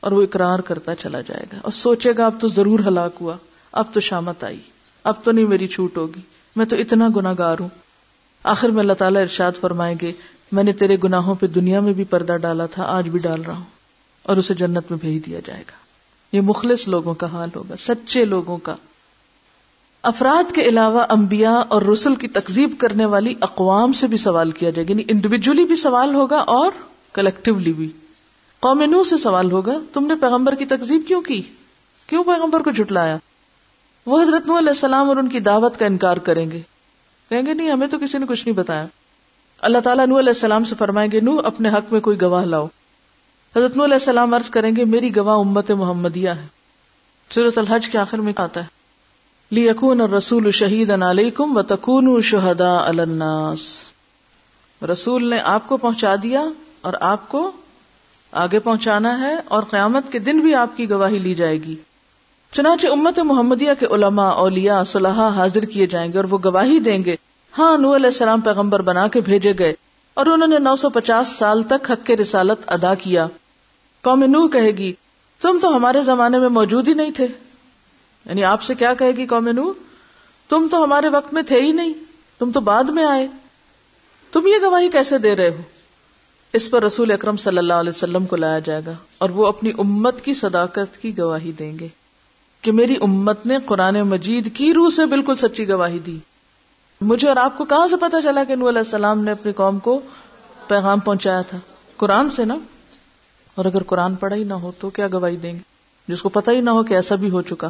[0.00, 3.36] اور وہ اقرار کرتا چلا جائے گا۔ اور سوچے گا، اب تو ضرور ہلاک ہوا،
[3.72, 4.60] اب تو شامت آئی،
[5.04, 6.20] اب تو نہیں میری چھوٹ ہوگی۔
[6.56, 7.68] میں تو اتنا گناگار ہوں۔
[8.42, 10.12] آخر میں اللہ تعالیٰ ارشاد فرمائیں گے،
[10.52, 13.54] میں نے تیرے گناہوں پہ دنیا میں بھی پردہ ڈالا تھا، آج بھی ڈال رہا
[13.54, 13.64] ہوں۔
[14.22, 15.72] اور اسے جنت میں بھیج دیا جائے گا۔
[16.32, 18.76] یہ مخلص لوگوں کا حال ہوگا، سچے لوگوں کا۔
[20.02, 24.70] افراد کے علاوہ انبیاء اور رسول کی تکزیب کرنے والی اقوام سے بھی سوال کیا
[24.70, 26.70] جائے گا یعنی انڈیویجلی بھی سوال ہوگا اور
[27.12, 27.88] کلیکٹولی بھی۔
[28.60, 31.42] قوم نو سے سوال ہوگا، تم نے پیغمبر کی تکزیب کیوں کی؟
[32.06, 33.18] کیوں پیغمبر کو جھٹلایا؟
[34.08, 36.60] وہ حضرت نو علیہ السلام اور ان کی دعوت کا انکار کریں گے۔
[37.28, 38.86] کہیں گے، نہیں، ہمیں تو کسی نے کچھ نہیں بتایا۔
[39.60, 42.66] اللہ تعالیٰ نو علیہ السلام سے فرمائیں گے نو اپنے حق میں کوئی گواہ لاؤ۔
[43.56, 46.46] حضرت نو علیہ السلام عرض کریں گے، میری گواہ امت محمدیہ ہے۔
[47.30, 48.66] سورت الحج کے آخر میں آتا ہے۔
[49.50, 53.80] لی یقون اور رسول شہید علیکم و تکون شہدا الناس۔
[54.92, 56.44] رسول نے آپ کو پہنچا دیا
[56.80, 57.52] اور آپ کو
[58.32, 61.76] آگے پہنچانا ہے اور قیامت کے دن بھی آپ کی گواہی لی جائے گی۔
[62.52, 67.04] چنانچہ امت محمدیہ کے علماء، اولیاء صلاح حاضر کیے جائیں گے اور وہ گواہی دیں
[67.04, 67.16] گے
[67.58, 69.74] ہاں نو علیہ السلام پیغمبر بنا کے بھیجے گئے
[70.14, 73.26] اور انہوں نے نو سو پچاس سال تک حق کے رسالت ادا کیا۔
[74.00, 74.92] قوم نو کہے گی،
[75.40, 77.26] تم تو ہمارے زمانے میں موجود ہی نہیں تھے۔
[78.26, 79.72] یعنی آپ سے کیا کہے گی قوم نو
[80.48, 81.92] تم تو ہمارے وقت میں تھے ہی نہیں،
[82.38, 83.28] تم تو بعد میں آئے۔
[84.32, 85.62] تم یہ گواہی کیسے دے رہے ہو؟
[86.52, 89.72] اس پر رسول اکرم صلی اللہ علیہ وسلم کو لایا جائے گا اور وہ اپنی
[89.78, 91.88] امت کی صداقت کی گواہی دیں گے۔
[92.62, 96.18] کہ میری امت نے قرآن مجید کی روح سے بالکل سچی گواہی دی۔
[97.00, 99.78] مجھے اور آپ کو کہاں سے پتا چلا کہ نو علیہ السلام نے اپنی قوم
[99.78, 100.00] کو
[100.68, 101.58] پیغام پہنچایا تھا؟
[101.96, 102.56] قرآن سے نا؟
[103.54, 105.58] اور اگر قرآن پڑھا ہی نہ ہو تو کیا گواہی دیں گے؟
[106.08, 107.68] جس کو پتا ہی نہ ہو کہ ایسا بھی ہو چکا۔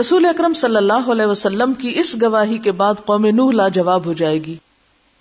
[0.00, 4.12] رسول اکرم صلی اللہ علیہ وسلم کی اس گواہی کے بعد قوم نوح لاجواب ہو
[4.12, 4.54] جائے گی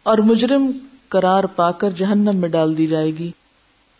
[0.03, 0.71] اور مجرم
[1.07, 3.31] قرار پا کر جہنم میں ڈال دی جائے گی۔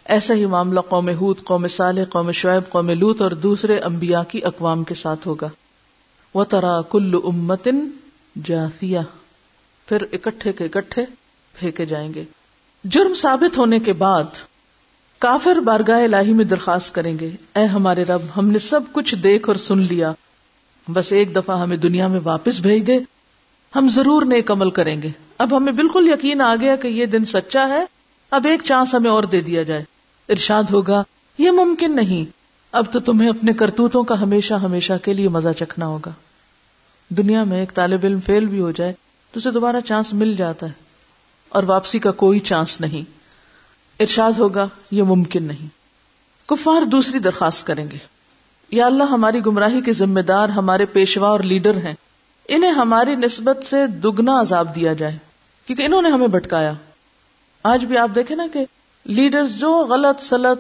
[0.06, 4.39] ایسا ہی معاملہ قوم حوت قوم صالح، قوم شعیب، قوم لوت اور دوسرے انبیاء کی
[4.43, 5.49] اقوام کے ساتھ ہوگا۔
[6.34, 7.89] وہ ترا کل امتن
[8.43, 8.99] جافیہ
[9.86, 11.06] پھر اکٹھے کے اکٹھے
[11.54, 12.24] پھینکے جائیں گے۔
[12.84, 14.24] جرم ثابت ہونے کے بعد
[15.20, 19.49] کافر بارگاہ الہی میں درخواست کریں گے، اے ہمارے رب، ہم نے سب کچھ دیکھ
[19.49, 20.14] اور سن لیا۔
[20.88, 22.97] بس ایک دفعہ ہمیں دنیا میں واپس بھیج دے۔
[23.76, 27.26] ہم ضرور نیک عمل کریں گے۔ اب ہمیں بالکل یقین آ گیا کہ یہ دن
[27.26, 27.86] سچا ہے۔
[28.32, 29.84] اب ایک چانس ہمیں اور دے دیا جائے۔
[30.34, 31.03] ارشاد ہوگا،
[31.38, 32.31] یہ ممکن نہیں۔
[32.71, 36.11] اب تو تمہیں اپنے کرتوتوں کا ہمیشہ ہمیشہ کے لیے مزہ چکھنا ہوگا۔
[37.09, 38.93] دنیا میں ایک طالب علم فیل بھی ہو جائے،
[39.31, 40.71] تو اسے دوبارہ چانس مل جاتا ہے۔
[41.49, 43.11] اور واپسی کا کوئی چانس نہیں۔
[43.99, 45.67] ارشاد ہوگا، یہ ممکن نہیں۔
[46.47, 47.97] کفار دوسری درخواست کریں گے۔
[48.71, 51.93] یا اللہ، ہماری گمراہی کے ذمہ دار، ہمارے پیشوا اور لیڈر ہیں۔
[52.47, 55.17] انہیں ہماری نسبت سے دگنا عذاب دیا جائے،
[55.65, 56.73] کیونکہ انہوں نے ہمیں بھٹکایا۔
[57.63, 58.65] آج بھی آپ دیکھیں نا کہ
[59.06, 60.60] لیڈرز جو غلط سلط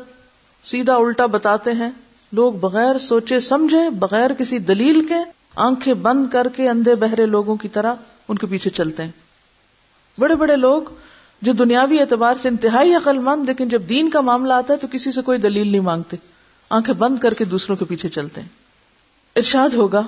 [0.67, 1.89] سیدھا الٹا بتاتے ہیں،
[2.31, 5.15] لوگ بغیر سوچے سمجھے، بغیر کسی دلیل کے
[5.55, 7.93] آنکھیں بند کر کے اندھے بہرے لوگوں کی طرح
[8.27, 9.11] ان کے پیچھے چلتے ہیں۔
[10.19, 10.81] بڑے بڑے لوگ
[11.41, 14.87] جو دنیاوی اعتبار سے انتہائی عقل مند، لیکن جب دین کا معاملہ آتا ہے تو
[14.91, 16.17] کسی سے کوئی دلیل نہیں مانگتے۔
[16.69, 18.47] آنکھیں بند کر کے دوسروں کے پیچھے چلتے ہیں۔
[19.35, 20.01] ارشاد ہوگا،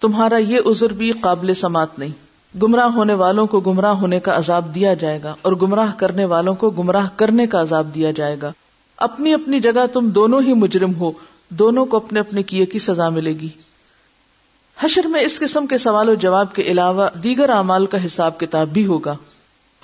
[0.00, 2.29] تمہارا یہ عذر بھی قابل سماعت نہیں۔
[2.62, 6.54] گمراہ ہونے والوں کو گمراہ ہونے کا عذاب دیا جائے گا اور گمراہ کرنے والوں
[6.54, 8.52] کو گمراہ کرنے کا عذاب دیا جائے گا۔
[8.96, 11.12] اپنی اپنی جگہ تم دونوں ہی مجرم ہو،
[11.48, 13.48] دونوں کو اپنے اپنے کیے کی سزا ملے گی۔
[14.80, 18.68] حشر میں اس قسم کے سوال و جواب کے علاوہ دیگر اعمال کا حساب کتاب
[18.68, 19.16] بھی ہوگا۔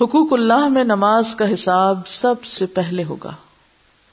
[0.01, 3.33] حقوق اللہ میں نماز کا حساب سب سے پہلے ہوگا۔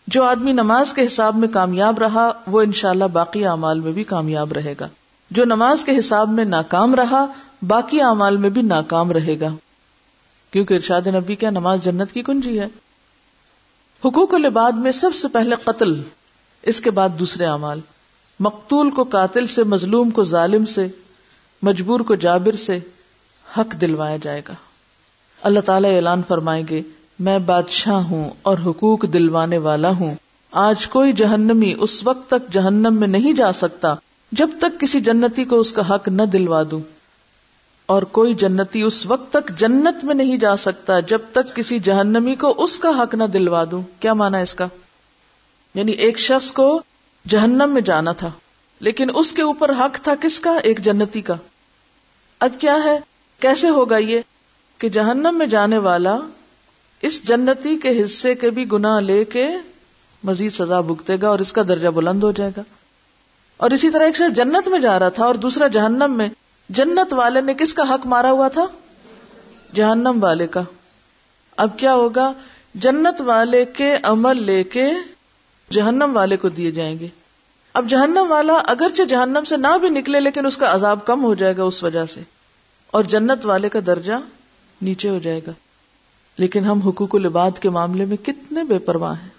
[0.07, 4.53] جو آدمی نماز کے حساب میں کامیاب رہا، وہ انشاءاللہ باقی اعمال میں بھی کامیاب
[4.53, 4.87] رہے گا۔
[5.29, 7.25] جو نماز کے حساب میں ناکام رہا،
[7.67, 9.47] باقی اعمال میں بھی ناکام رہے گا۔
[10.51, 12.67] کیونکہ ارشاد نبی کیا نماز جنت کی کنجی ہے۔
[14.05, 16.01] حقوق العباد میں سب سے پہلے قتل،
[16.61, 17.79] اس کے بعد دوسرے اعمال۔
[18.39, 20.87] مقتول کو قاتل سے، مظلوم کو ظالم سے،
[21.61, 22.79] مجبور کو جابر سے
[23.57, 24.53] حق دلوایا جائے گا۔
[25.43, 26.81] اللہ تعالیٰ اعلان فرمائیں گے،
[27.19, 30.15] میں بادشاہ ہوں اور حقوق دلوانے والا ہوں۔
[30.51, 33.95] آج کوئی جہنمی اس وقت تک جہنم میں نہیں جا سکتا۔
[34.37, 36.79] جب تک کسی جنتی کو اس کا حق نہ دلوا دوں
[37.85, 42.35] اور کوئی جنتی اس وقت تک جنت میں نہیں جا سکتا جب تک کسی جہنمی
[42.35, 44.67] کو اس کا حق نہ دلوا دوں کیا مانا اس کا؟
[45.75, 46.81] یعنی ایک شخص کو
[47.27, 48.31] جہنم میں جانا تھا،
[48.79, 51.35] لیکن اس کے اوپر حق تھا کس کا؟ ایک جنتی کا۔
[52.39, 52.99] اب کیا ہے؟
[53.39, 54.19] کیسے ہوگا یہ
[54.77, 56.19] کہ جہنم میں جانے والا
[57.01, 59.47] اس جنتی کے حصے کے بھی گنا لے کے
[60.23, 62.61] مزید سزا بھگتے گا اور اس کا درجہ بلند ہو جائے گا؟
[63.63, 66.29] اور اسی طرح ایک شخص جنت میں جا رہا تھا اور دوسرا جہنم میں۔
[66.69, 68.65] جنت والے نے کس کا حق مارا ہوا تھا؟
[69.73, 70.61] جہنم والے کا۔
[71.57, 72.33] اب کیا ہوگا؟
[72.75, 74.91] جنت والے کے عمل لے کے
[75.69, 77.07] جہنم والے کو دیے جائیں گے۔
[77.73, 81.33] اب جہنم والا اگرچہ جہنم سے نہ بھی نکلے، لیکن اس کا عذاب کم ہو
[81.33, 82.21] جائے گا اس وجہ سے۔
[82.91, 84.13] اور جنت والے کا درجہ
[84.81, 85.51] نیچے ہو جائے گا۔
[86.37, 89.29] لیکن ہم حقوق العباد کے معاملے میں کتنے بے پرواہ ہیں۔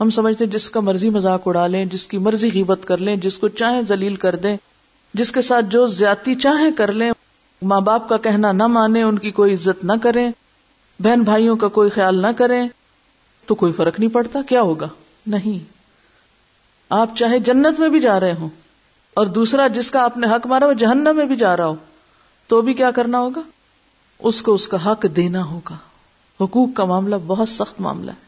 [0.00, 3.16] ہم سمجھتے ہیں جس کا مرضی مذاق اڑا لیں، جس کی مرضی غیبت کر لیں،
[3.16, 4.56] جس کو چاہیں ذلیل کر دیں،
[5.14, 7.10] جس کے ساتھ جو زیادتی چاہیں کر لیں،
[7.62, 10.30] ماں باپ کا کہنا نہ مانے ان کی کوئی عزت نہ کریں،
[11.00, 12.68] بہن بھائیوں کا کوئی خیال نہ کریں،
[13.46, 14.88] تو کوئی فرق نہیں پڑتا، کیا ہوگا؟
[15.26, 15.58] نہیں۔
[16.90, 18.48] آپ چاہے جنت میں بھی جا رہے ہوں،
[19.14, 21.76] اور دوسرا جس کا آپ نے حق مارا وہ جہنم میں بھی جا رہا ہو،
[22.46, 23.40] تو بھی کیا کرنا ہوگا؟
[24.18, 25.76] اس کو اس کا حق دینا ہوگا۔
[26.40, 28.25] حقوق کا معاملہ بہت سخت معاملہ ہے۔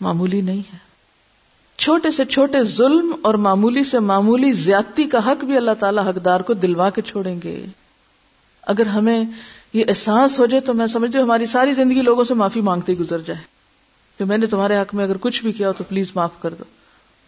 [0.00, 0.78] معمولی نہیں ہے۔
[1.76, 6.40] چھوٹے سے چھوٹے ظلم اور معمولی سے معمولی زیادتی کا حق بھی اللہ تعالیٰ حقدار
[6.40, 7.66] کو دلوا کے چھوڑیں گے۔
[8.62, 9.24] اگر ہمیں
[9.72, 12.92] یہ احساس ہو جائے تو میں سمجھتی ہوں ہماری ساری زندگی لوگوں سے معافی مانگتے
[12.92, 13.40] گزر جائے۔
[14.18, 16.54] کہ میں نے تمہارے حق میں اگر کچھ بھی کیا ہو تو پلیز معاف کر
[16.54, 16.64] دو۔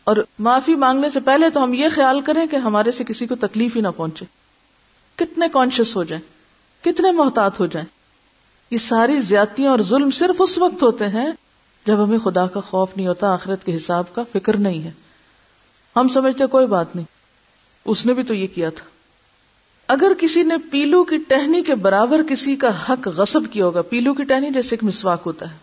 [0.05, 3.35] اور معافی مانگنے سے پہلے تو ہم یہ خیال کریں کہ ہمارے سے کسی کو
[3.35, 4.25] تکلیف ہی نہ پہنچے۔
[5.17, 6.23] کتنے کانشیس ہو جائیں،
[6.85, 7.87] کتنے محتاط ہو جائیں۔
[8.71, 11.29] یہ ساری زیادتیاں اور ظلم صرف اس وقت ہوتے ہیں
[11.87, 14.91] جب ہمیں خدا کا خوف نہیں ہوتا، آخرت کے حساب کا فکر نہیں ہے۔
[15.97, 17.05] ہم سمجھتے کوئی بات نہیں۔
[17.85, 18.85] اس نے بھی تو یہ کیا تھا۔
[19.87, 24.15] اگر کسی نے پیلو کی ٹہنی کے برابر کسی کا حق غصب کیا ہوگا، پیلو
[24.15, 25.57] کی ٹہنی جیسے ایک مسواک ہوتا ہے۔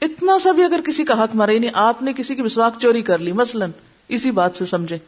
[0.00, 3.02] اتنا سا بھی اگر کسی کا حق مارے یعنی آپ نے کسی کی مسواک چوری
[3.02, 3.66] کر لی، مثلا
[4.08, 4.98] اسی بات سے سمجھے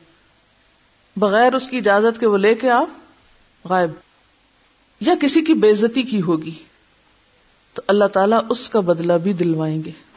[1.17, 2.89] بغیر اس کی اجازت کے وہ لے کے آپ
[3.65, 3.91] غائب۔
[5.01, 6.55] یا کسی کی بےزتی کی ہوگی۔
[7.75, 10.12] تو اللہ تعالیٰ اس کا بدلہ بھی دلوائیں گے۔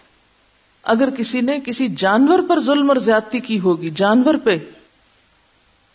[0.85, 4.57] اگر کسی نے کسی جانور پر ظلم اور زیادتی کی ہوگی، جانور پہ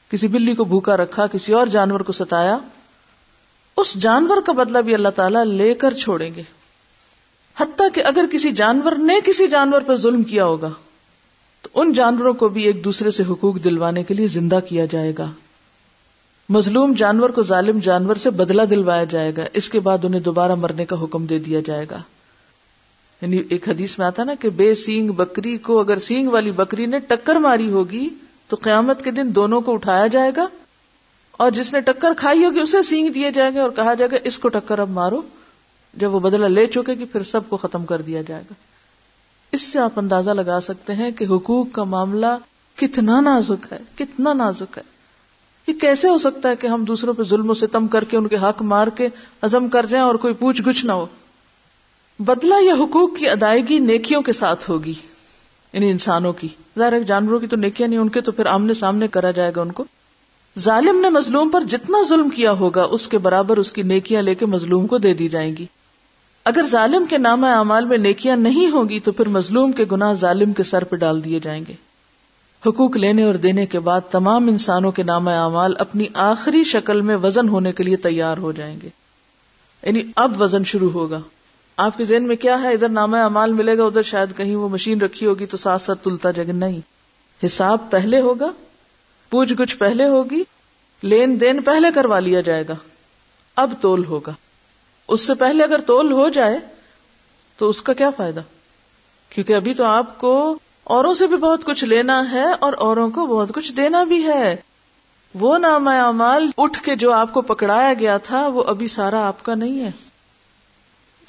[0.09, 2.59] کسی بلی کو بھوکا رکھا، کسی اور جانور کو ستایا،
[3.77, 6.43] اس جانور کا بدلہ بھی اللہ تعالیٰ لے کر چھوڑیں گے۔
[7.61, 10.71] حتیٰ کہ اگر کسی جانور نے کسی جانور پر ظلم کیا ہوگا،
[11.63, 15.13] تو ان جانوروں کو بھی ایک دوسرے سے حقوق دلوانے کے لیے زندہ کیا جائے
[15.19, 15.31] گا۔
[16.49, 20.55] مظلوم جانور کو ظالم جانور سے بدلہ دلوایا جائے گا، اس کے بعد انہیں دوبارہ
[20.55, 22.03] مرنے کا حکم دے دیا جائے گا۔
[23.23, 26.87] یعنی ایک حدیث میں آتا نا کہ بے سینگ بکری کو اگر سینگ والی بکری
[26.87, 28.09] نے ٹکر ماری ہوگی
[28.49, 30.47] تو قیامت کے دن دونوں کو اٹھایا جائے گا
[31.33, 34.17] اور جس نے ٹکر کھائی ہوگی اسے سینگ دیے جائیں گے اور کہا جائے گا
[34.25, 35.23] اس کو ٹکر اب مارو۔
[35.95, 38.55] جب وہ بدلہ لے چکے گی پھر سب کو ختم کر دیا جائے گا۔
[39.53, 42.37] اس سے آپ اندازہ لگا سکتے ہیں کہ حقوق کا معاملہ
[42.77, 44.83] کتنا نازک ہے، کتنا نازک ہے۔
[45.67, 48.29] یہ کیسے ہو سکتا ہے کہ ہم دوسروں پہ ظلم و ستم کر کے ان
[48.29, 49.09] کے حق مار کے
[49.43, 51.07] عزم کر جائیں اور کوئی پوچھ گچھ نہ ہو؟
[52.21, 54.95] بدلہ یا حقوق کی ادائیگی نیکیوں کے ساتھ ہوگی
[55.73, 56.49] یعنی انسانوں کی۔
[56.79, 59.61] ظاہر جانوروں کی تو نیکیاں نہیں، ان کے تو پھر آمنے سامنے کرا جائے گا
[59.61, 59.85] ان کو۔
[60.59, 64.35] ظالم نے مظلوم پر جتنا ظلم کیا ہوگا، اس کے برابر اس کی نیکیاں لے
[64.35, 65.67] کے مظلوم کو دے دی جائیں گی۔
[66.45, 70.53] اگر ظالم کے نام اعمال میں نیکیاں نہیں ہوگی، تو پھر مظلوم کے گناہ ظالم
[70.53, 71.75] کے سر پہ ڈال دیے جائیں گے۔
[72.67, 77.17] حقوق لینے اور دینے کے بعد تمام انسانوں کے نام اعمال اپنی آخری شکل میں
[77.17, 78.89] وزن ہونے کے لیے تیار ہو جائیں گے۔
[79.83, 81.21] یعنی اب وزن شروع ہوگا۔
[81.81, 84.69] آپ کے ذہن میں کیا ہے؟ ادھر نامہ اعمال ملے گا، ادھر شاید کہیں وہ
[84.69, 86.81] مشین رکھی ہوگی تو ساتھ ساتھ تلتا جگہ نہیں۔
[87.47, 88.53] حساب پہلے ہوگا،
[89.31, 90.43] پوچھ گچھ پہلے ہوگی،
[91.03, 92.75] لین دین پہلے کروا لیا جائے گا۔
[93.57, 94.33] اب تول ہوگا۔
[95.09, 96.59] اس سے پہلے اگر تول ہو جائے
[97.57, 98.41] تو اس کا کیا فائدہ؟
[99.29, 103.27] کیونکہ ابھی تو آپ کو اوروں سے بھی بہت کچھ لینا ہے اور اوروں کو
[103.27, 104.57] بہت کچھ دینا بھی ہے۔
[105.35, 109.43] وہ نام اعمال اٹھ کے جو آپ کو پکڑایا گیا تھا، وہ ابھی سارا آپ
[109.43, 110.10] کا نہیں ہے۔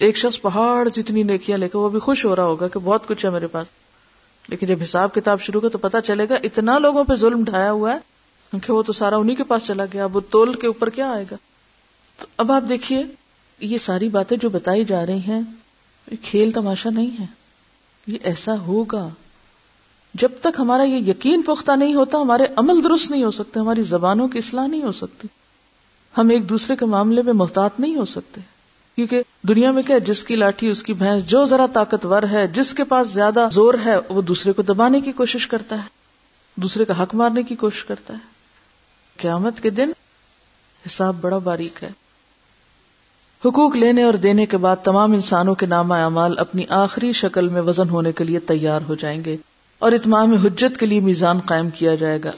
[0.01, 3.07] ایک شخص پہاڑ جتنی نیکیاں لے کے وہ بھی خوش ہو رہا ہوگا کہ بہت
[3.07, 3.67] کچھ ہے میرے پاس۔
[4.47, 7.71] لیکن جب حساب کتاب شروع کا تو پتا چلے گا اتنا لوگوں پہ ظلم ڈھایا
[7.71, 7.97] ہوا ہے
[8.51, 11.11] کیونکہ وہ تو سارا انہیں کے پاس چلا گیا۔ اب وہ تول کے اوپر کیا
[11.11, 11.35] آئے گا؟
[12.19, 13.03] تو اب آپ دیکھیے،
[13.59, 15.41] یہ ساری باتیں جو بتائی جا رہی ہیں،
[16.11, 17.25] یہ کھیل تماشا نہیں ہے۔
[18.07, 19.09] یہ ایسا ہوگا۔
[20.13, 23.81] جب تک ہمارا یہ یقین پختہ نہیں ہوتا، ہمارے عمل درست نہیں ہو سکتے، ہماری
[23.81, 25.27] زبانوں کی اصلاح نہیں ہو سکتی۔
[26.17, 28.41] ہم ایک دوسرے کے معاملے میں محتاط نہیں ہو سکتے۔
[28.95, 32.73] کیونکہ دنیا میں کیا جس کی لاٹھی، اس کی بھینس، جو ذرا طاقتور ہے، جس
[32.73, 35.87] کے پاس زیادہ زور ہے، وہ دوسرے کو دبانے کی کوشش کرتا ہے،
[36.55, 38.31] دوسرے کا حق مارنے کی کوشش کرتا ہے۔
[39.17, 39.89] قیامت کے دن
[40.87, 41.89] حساب بڑا باریک ہے۔
[43.45, 47.61] حقوق لینے اور دینے کے بعد تمام انسانوں کے نامہ اعمال اپنی آخری شکل میں
[47.61, 49.37] وزن ہونے کے لیے تیار ہو جائیں گے
[49.79, 52.31] اور اتمام حجت کے لیے میزان قائم کیا جائے گا۔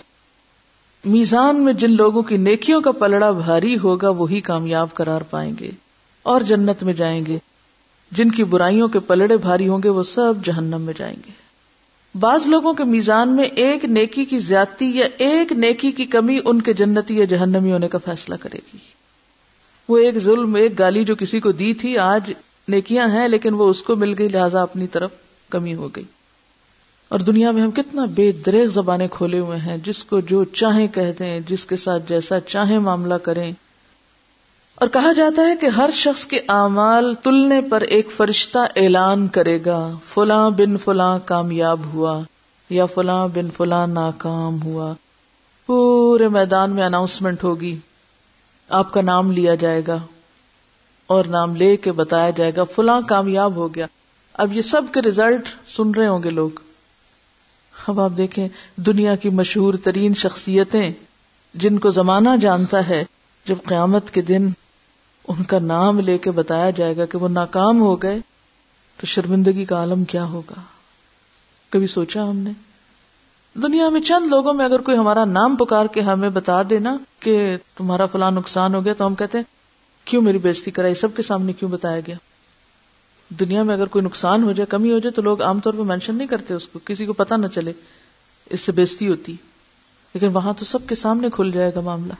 [1.05, 5.71] میزان میں جن لوگوں کی نیکیوں کا پلڑا بھاری ہوگا، وہی کامیاب قرار پائیں گے۔
[6.23, 7.37] اور جنت میں جائیں گے۔
[8.11, 11.31] جن کی برائیوں کے پلڑے بھاری ہوں گے، وہ سب جہنم میں جائیں گے۔
[12.19, 16.61] بعض لوگوں کے میزان میں ایک نیکی کی زیادتی یا ایک نیکی کی کمی ان
[16.61, 18.77] کے جنتی یا جہنمی ہونے کا فیصلہ کرے گی۔
[19.89, 22.33] وہ ایک ظلم، ایک گالی جو کسی کو دی تھی، آج
[22.67, 25.11] نیکیاں ہیں، لیکن وہ اس کو مل گئی، لہٰذا اپنی طرف
[25.49, 26.03] کمی ہو گئی۔
[27.09, 30.87] اور دنیا میں ہم کتنا بے دریغ زبانیں کھولے ہوئے ہیں، جس کو جو چاہیں
[30.87, 33.51] کہہ دیں، جس کے ساتھ جیسا چاہیں معاملہ کریں۔
[34.83, 39.59] اور کہا جاتا ہے کہ ہر شخص کے اعمال تلنے پر ایک فرشتہ اعلان کرے
[39.65, 42.21] گا، فلاں بن فلاں کامیاب ہوا
[42.69, 44.93] یا فلاں بن فلاں ناکام ہوا۔
[45.65, 47.79] پورے میدان میں اناؤنسمنٹ ہوگی۔
[48.69, 49.99] آپ کا نام لیا جائے گا
[51.07, 53.85] اور نام لے کے بتایا جائے گا، فلاں کامیاب ہو گیا۔
[54.33, 56.49] اب یہ سب کے ریزلٹ سن رہے ہوں گے لوگ۔
[57.87, 60.91] اب آپ دیکھیں دنیا کی مشہور ترین شخصیتیں
[61.53, 63.03] جن کو زمانہ جانتا ہے،
[63.45, 64.49] جب قیامت کے دن
[65.27, 68.19] ان کا نام لے کے بتایا جائے گا کہ وہ ناکام ہو گئے،
[68.97, 70.61] تو شرمندگی کا عالم کیا ہوگا؟
[71.69, 72.51] کبھی سوچا ہم نے؟
[73.63, 77.57] دنیا میں چند لوگوں میں اگر کوئی ہمارا نام پکار کے ہمیں بتا دینا کہ
[77.75, 79.45] تمہارا فلاں نقصان ہو گیا، تو ہم کہتے ہیں،
[80.05, 82.15] کیوں میری بےزتی کرائی؟ سب کے سامنے کیوں بتایا گیا؟
[83.29, 85.81] دنیا میں اگر کوئی نقصان ہو جائے، کمی ہو جائے، تو لوگ عام طور پہ
[85.81, 87.71] مینشن نہیں کرتے اس کو، کسی کو پتا نہ چلے،
[88.49, 89.35] اس سے بےزتی ہوتی۔
[90.13, 92.13] لیکن وہاں تو سب کے سامنے کھل جائے گا معاملہ۔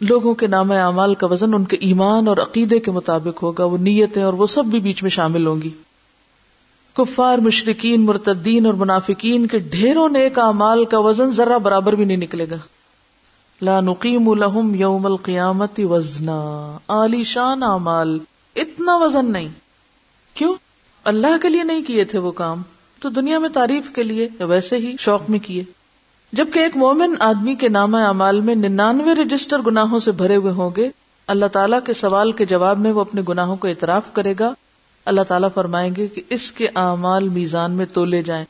[0.00, 3.78] لوگوں کے نام اعمال کا وزن ان کے ایمان اور عقیدے کے مطابق ہوگا، وہ
[3.78, 5.70] نیتیں اور وہ سب بھی بیچ میں شامل ہوں گی۔
[6.94, 12.16] کفار مشرقین مرتدین اور منافقین کے ڈھیروں نیک اعمال کا وزن ذرا برابر بھی نہیں
[12.16, 12.56] نکلے گا۔
[13.62, 18.18] لا نقیم لهم یوم القیامت وزنا۔ عالی شان اعمال،
[18.56, 19.48] اتنا وزن نہیں۔
[20.34, 20.54] کیوں؟
[21.04, 22.62] اللہ کے لیے نہیں کیے تھے وہ کام۔
[23.00, 25.64] تو دنیا میں تعریف کے لیے ویسے ہی شوق میں کیے۔
[26.32, 30.70] جبکہ ایک مومن آدمی کے نام اعمال میں ننانوے رجسٹر گناہوں سے بھرے ہوئے ہوں
[30.76, 30.88] گے،
[31.26, 34.54] اللہ تعالیٰ کے سوال کے جواب میں وہ اپنے گناہوں کو اعتراف کرے گا۔
[35.04, 38.44] اللہ تعالیٰ فرمائیں گے کہ اس کے اعمال میزان میں تولے جائیں۔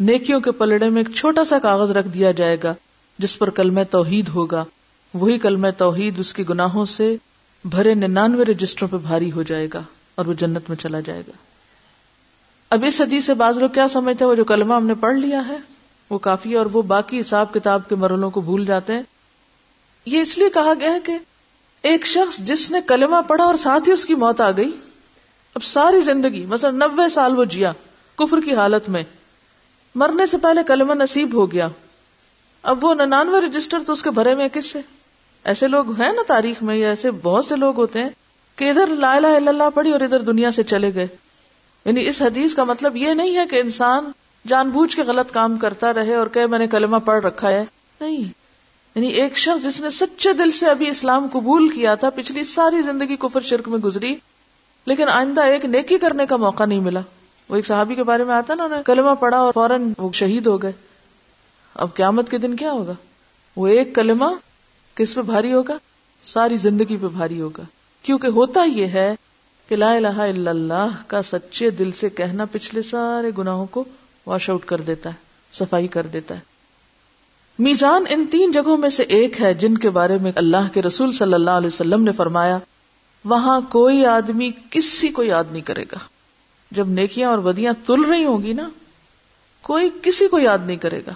[0.00, 2.74] نیکیوں کے پلڑے میں ایک چھوٹا سا کاغذ رکھ دیا جائے گا،
[3.18, 4.64] جس پر کلم توحید ہوگا۔
[5.14, 7.16] وہی کلم توحید اس کے گناہوں سے
[7.64, 9.82] بھرے ننانوے رجسٹروں پہ بھاری ہو جائے گا
[10.14, 11.32] اور وہ جنت میں چلا جائے گا۔
[12.70, 15.14] اب اس حدیث سے بعض لوگ کیا سمجھتے ہیں، وہ جو کلمہ ہم نے پڑھ
[15.14, 15.71] لیا ہے؟
[16.10, 19.02] وہ کافی ہے اور وہ باقی حساب کتاب کے مرحلوں کو بھول جاتے ہیں۔
[20.06, 21.18] یہ اس لیے کہا گیا ہے کہ
[21.82, 24.76] ایک شخص جس نے کلمہ پڑھا اور ساتھ ہی اس کی موت آ گئی،
[25.54, 27.72] اب ساری زندگی، مثلا نبے سال وہ جیا
[28.16, 29.02] کفر کی حالت میں۔
[29.94, 31.68] مرنے سے پہلے کلمہ نصیب ہو گیا۔
[32.62, 34.80] اب وہ ننانوے رجسٹر تو اس کے بھرے میں کس سے؟
[35.44, 38.10] ایسے لوگ ہیں نا تاریخ میں، یا ایسے بہت سے لوگ ہوتے ہیں
[38.56, 41.06] کہ ادھر لا الہ الا اللہ پڑھی اور ادھر دنیا سے چلے گئے۔
[41.84, 44.12] یعنی اس حدیث کا مطلب یہ نہیں ہے کہ انسان
[44.48, 47.64] جان بوجھ کے غلط کام کرتا رہے اور کہ میں نے کلمہ پڑھ رکھا ہے۔
[48.00, 48.42] نہیں۔
[48.94, 52.82] یعنی ایک شخص جس نے سچے دل سے ابھی اسلام قبول کیا تھا، پچھلی ساری
[52.82, 54.14] زندگی کفر شرک میں گزری،
[54.86, 57.00] لیکن آئندہ ایک نیکی کرنے کا موقع نہیں ملا۔
[57.48, 60.62] وہ ایک صحابی کے بارے میں آتا نا کلمہ پڑھا اور فوراً وہ شہید ہو
[60.62, 60.72] گئے۔
[61.74, 62.92] اب قیامت کے دن کیا ہوگا؟
[63.56, 64.24] وہ ایک کلمہ
[64.94, 65.78] کس پہ بھاری ہوگا؟
[66.24, 67.62] ساری زندگی پہ بھاری ہوگا۔
[68.02, 69.14] کیونکہ ہوتا یہ ہے
[69.68, 73.84] کہ لا الہ الا اللہ کا سچے دل سے کہنا پچھلے سارے گناہوں کو
[74.26, 75.14] واش آؤٹ کر دیتا ہے،
[75.52, 76.40] صفائی کر دیتا ہے۔
[77.58, 81.12] میزان ان تین جگہوں میں سے ایک ہے جن کے بارے میں اللہ کے رسول
[81.12, 82.58] صلی اللہ علیہ وسلم نے فرمایا،
[83.24, 85.98] وہاں کوئی آدمی، کسی کو یاد نہیں کرے گا۔
[86.70, 88.68] جب نیکیاں اور بدیاں تل رہی ہوں گی نا،
[89.62, 91.12] کوئی کسی کو یاد نہیں کرے گا۔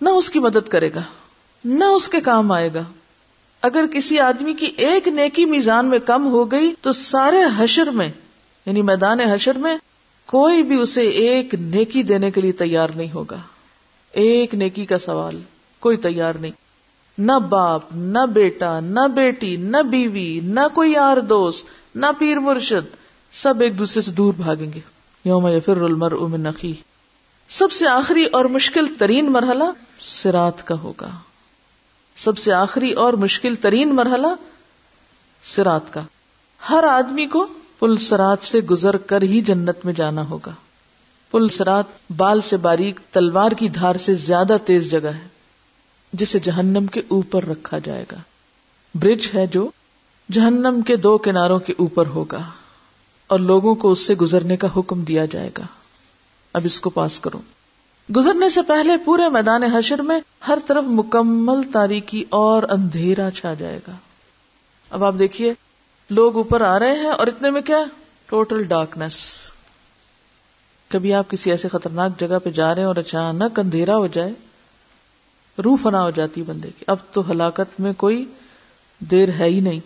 [0.00, 1.02] نہ اس کی مدد کرے گا،
[1.64, 2.82] نہ اس کے کام آئے گا۔
[3.62, 8.08] اگر کسی آدمی کی ایک نیکی میزان میں کم ہو گئی تو سارے حشر میں
[8.66, 9.76] یعنی میدان حشر میں
[10.26, 13.36] کوئی بھی اسے ایک نیکی دینے کے لیے تیار نہیں ہوگا۔
[14.12, 15.40] ایک نیکی کا سوال
[15.80, 16.52] کوئی تیار نہیں۔
[17.18, 22.96] نہ باپ، نہ بیٹا، نہ بیٹی، نہ بیوی، نہ کوئی یار دوست، نہ پیر مرشد،
[23.32, 24.80] سب ایک دوسرے سے دور بھاگیں گے۔
[25.24, 26.74] یوم یفر المر من نقی
[27.48, 29.64] سب سے آخری اور مشکل ترین مرحلہ
[30.00, 31.10] سرات کا ہوگا۔
[32.16, 34.26] سب سے آخری اور مشکل ترین مرحلہ
[35.44, 36.02] سرات کا۔
[36.70, 37.46] ہر آدمی کو
[37.86, 40.50] پل سرات سے گزر کر ہی جنت میں جانا ہوگا۔
[41.30, 41.84] پل سرات
[42.16, 45.28] بال سے باریک، تلوار کی دھار سے زیادہ تیز جگہ ہے،
[46.12, 48.16] جسے جہنم کے اوپر رکھا جائے گا۔
[48.94, 49.68] برج ہے جو
[50.32, 52.42] جہنم کے دو کناروں کے اوپر ہوگا
[53.26, 55.64] اور لوگوں کو اس سے گزرنے کا حکم دیا جائے گا۔
[56.52, 57.40] اب اس کو پاس کرو۔
[58.16, 63.80] گزرنے سے پہلے پورے میدان حشر میں ہر طرف مکمل تاریکی اور اندھیرا چھا جائے
[63.88, 63.92] گا۔
[64.90, 65.54] اب آپ دیکھیے
[66.10, 67.84] لوگ اوپر آ رہے ہیں اور اتنے میں کیا
[68.26, 69.48] ٹوٹل ڈارکنیس
[70.88, 74.32] کبھی آپ کسی ایسے خطرناک جگہ پہ جا رہے ہیں اور اچانک اندھیرا ہو جائے،
[75.64, 78.24] روح فنا ہو جاتی بندے کی۔ اب تو ہلاکت میں کوئی
[78.98, 79.80] دیر ہے ہی نہیں۔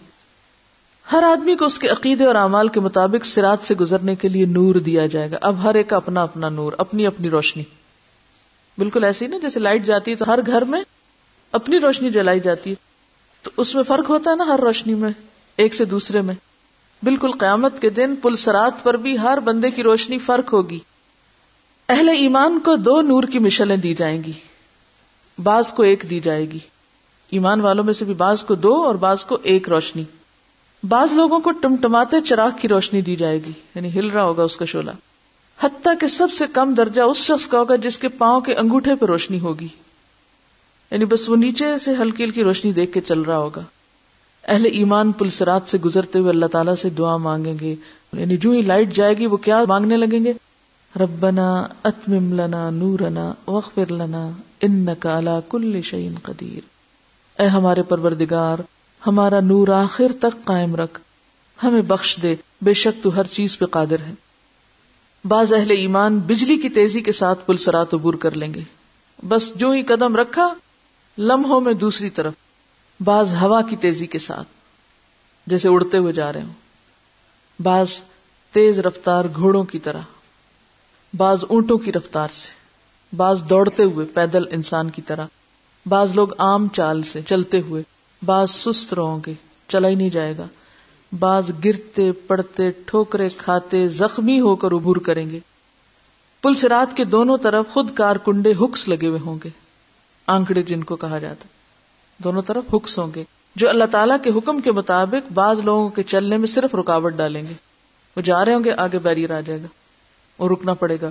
[1.12, 4.46] ہر آدمی کو اس کے عقیدے اور اعمال کے مطابق سرات سے گزرنے کے لیے
[4.46, 7.62] نور دیا جائے گا۔ اب ہر ایک اپنا اپنا نور، اپنی اپنی روشنی۔
[8.78, 10.82] بالکل ایسی نا، جیسے لائٹ جاتی ہے تو ہر گھر میں
[11.52, 12.74] اپنی روشنی جلائی جاتی ہے۔
[13.42, 15.10] تو اس میں فرق ہوتا ہے نا ہر روشنی میں۔
[15.60, 16.34] ایک سے دوسرے میں۔
[17.02, 20.78] بالکل قیامت کے دن پل سرات پر بھی ہر بندے کی روشنی فرق ہوگی۔
[21.88, 24.32] اہل ایمان کو دو نور کی مشلیں دی جائیں گی۔
[25.42, 26.58] بعض کو ایک دی جائے گی۔
[27.30, 30.04] ایمان والوں میں سے بھی بعض کو دو اور بعض کو ایک روشنی۔
[30.88, 34.56] بعض لوگوں کو ٹمٹماتے چراغ کی روشنی دی جائے گی یعنی ہل رہا ہوگا اس
[34.56, 34.90] کا شولہ
[35.62, 38.94] حتیٰ کہ سب سے کم درجہ اس شخص کا ہوگا جس کے پاؤں کے انگوٹھے
[38.94, 39.68] پہ روشنی ہوگی۔
[40.90, 43.60] یعنی بس وہ نیچے سے ہلکی ہلکی روشنی دیکھ کے چل رہا ہوگا۔
[44.48, 47.74] اہل ایمان پلسرات سے گزرتے ہوئے اللہ تعالیٰ سے دعا مانگیں گے۔
[48.12, 50.32] یعنی جو ہی لائٹ جائے گی وہ کیا مانگنے لگیں گے؟
[51.00, 54.30] ربنا اتمم لنا نورنا وغفر لنا
[54.60, 56.60] انکا علا کل شعین قدیر۔
[57.40, 58.56] اے ہمارے پروردگار،
[59.06, 61.00] ہمارا نور آخر تک قائم رکھ۔
[61.62, 64.12] ہمیں بخش دے، بے شک تو ہر چیز پہ قادر ہے۔
[65.24, 68.60] بعض اہل ایمان بجلی کی تیزی کے ساتھ پل سرات عبور کر لیں گے۔
[69.28, 70.54] بس جو ہی قدم رکھا،
[71.18, 72.32] لمحوں میں دوسری طرف۔
[73.04, 74.48] بعض ہوا کی تیزی کے ساتھ،
[75.46, 76.52] جیسے اڑتے ہوئے جا رہے ہوں۔
[77.62, 77.88] بعض
[78.52, 80.00] تیز رفتار گھوڑوں کی طرح،
[81.16, 82.52] بعض اونٹوں کی رفتار سے،
[83.16, 85.26] بعض دوڑتے ہوئے پیدل انسان کی طرح،
[85.86, 87.82] بعض لوگ عام چال سے چلتے ہوئے،
[88.24, 89.34] بعض سست رہوں گے،
[89.68, 90.46] چلا ہی نہیں جائے گا۔
[91.18, 95.40] بعض گرتے، پڑتے، ٹھوکرے کھاتے، زخمی ہو کر عبور کریں گے۔
[96.40, 99.48] پل سرات کے دونوں طرف خود کار کنڈے ہکس لگے ہوئے ہوں گے،
[100.26, 101.59] آنکڑے جن کو کہا جاتا۔
[102.24, 103.24] دونوں طرف ہکس ہوں گے۔
[103.56, 107.42] جو اللہ تعالیٰ کے حکم کے مطابق بعض لوگوں کے چلنے میں صرف رکاوٹ ڈالیں
[107.42, 107.52] گے۔
[108.16, 109.66] وہ جا رہے ہوں گے، آگے بیریر آ جائے گا۔
[110.36, 111.10] اور رکنا پڑے گا۔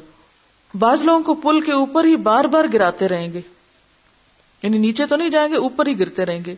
[0.80, 3.42] بعض لوگوں کو پل کے اوپر ہی بار بار گراتے رہیں گے۔
[4.64, 6.56] یعنی نیچے تو نہیں جائیں گے، اوپر ہی گرتے رہیں گے۔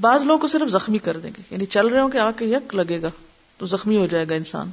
[0.00, 2.44] بعض لوگوں کو صرف زخمی کر دیں گے۔ یعنی چل رہے ہوں کہ آ کے
[2.44, 3.10] یک لگے گا۔
[3.58, 4.70] تو زخمی ہو جائے گا انسان۔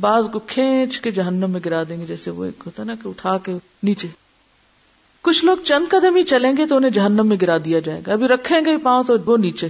[0.00, 3.08] بعض کو کھینچ کے جہنم میں گرا دیں گے، جیسے وہ ایک ہوتا نا کہ
[3.08, 4.08] اٹھا کے نیچے۔
[5.26, 8.12] کچھ لوگ چند قدم ہی چلیں گے تو انہیں جہنم میں گرا دیا جائے گا۔
[8.12, 9.68] ابھی رکھیں گے پاؤں تو وہ نیچے۔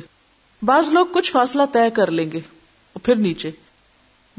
[0.62, 2.38] بعض لوگ کچھ فاصلہ طے کر لیں گے
[2.92, 3.50] اور پھر نیچے۔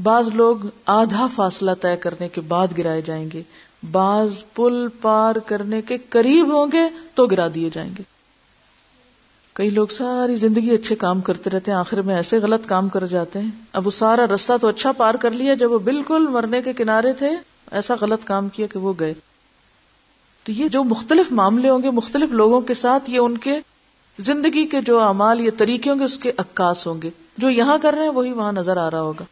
[0.04, 3.42] بعض لوگ آدھا فاصلہ طے کرنے کے بعد گرائے جائیں گے۔
[3.92, 6.82] بعض پل پار کرنے کے قریب ہوں گے
[7.16, 8.04] تو گرا دیے جائیں گے۔
[9.54, 13.08] کئی لوگ ساری زندگی اچھے کام کرتے رہتے ہیں، آخر میں ایسے غلط کام کر
[13.08, 16.62] جاتے ہیں۔ اب وہ سارا رستہ تو اچھا پار کر لیا، جب وہ بالکل مرنے
[16.62, 17.30] کے کنارے تھے،
[17.72, 19.14] ایسا غلط کام کیا کہ وہ گئے۔
[20.48, 23.60] تو یہ جو مختلف معاملے ہوں گے، مختلف لوگوں کے ساتھ، یہ ان کے
[24.20, 27.78] زندگی کے جو اعمال یا طریقے ہوں گے، اس کے عکاس ہوں گے۔ جو یہاں
[27.82, 29.26] کر رہے ہیں، وہی وہاں نظر آ رہا ہوگا۔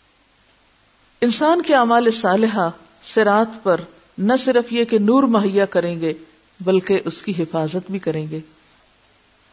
[1.21, 2.69] انسان کے اعمال صالحہ
[3.03, 3.81] سرات پر
[4.17, 6.13] نہ صرف یہ کہ نور مہیا کریں گے،
[6.59, 8.39] بلکہ اس کی حفاظت بھی کریں گے۔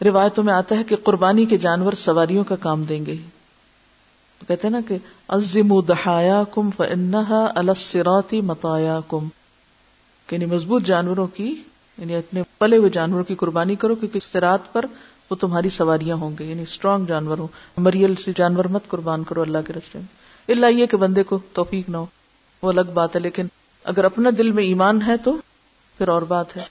[0.04, 3.16] روایتوں میں آتا ہے کہ قربانی کے جانور سواریوں کا کام دیں گے۔
[4.48, 4.96] کہتے ہیں نا کہ
[5.28, 9.28] عزم دہایا کم فنحا السراتی متایا کم
[10.32, 11.54] یعنی مضبوط جانوروں کی
[11.98, 14.84] یعنی اپنے پلے ہوئے جانوروں کی قربانی کرو کیونکہ استرات پر
[15.30, 19.42] وہ تمہاری سواریاں ہوں گے یعنی اسٹرانگ جانور ہوں مریل سے جانور مت قربان کرو
[19.42, 20.06] اللہ کے رستے میں۔
[20.52, 22.06] اللہ یہ کہ بندے کو توفیق نہ ہو،
[22.62, 23.46] وہ الگ بات ہے، لیکن
[23.84, 25.36] اگر اپنا دل میں ایمان ہے تو
[25.98, 26.62] پھر اور بات ہے۔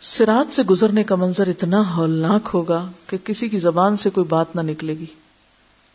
[0.00, 4.56] سرات سے گزرنے کا منظر اتنا ہولناک ہوگا کہ کسی کی زبان سے کوئی بات
[4.56, 5.06] نہ نکلے گی۔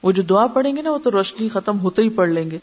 [0.04, 2.58] وہ جو دعا پڑیں گے نا، وہ تو روشنی ختم ہوتے ہی پڑھ لیں گے۔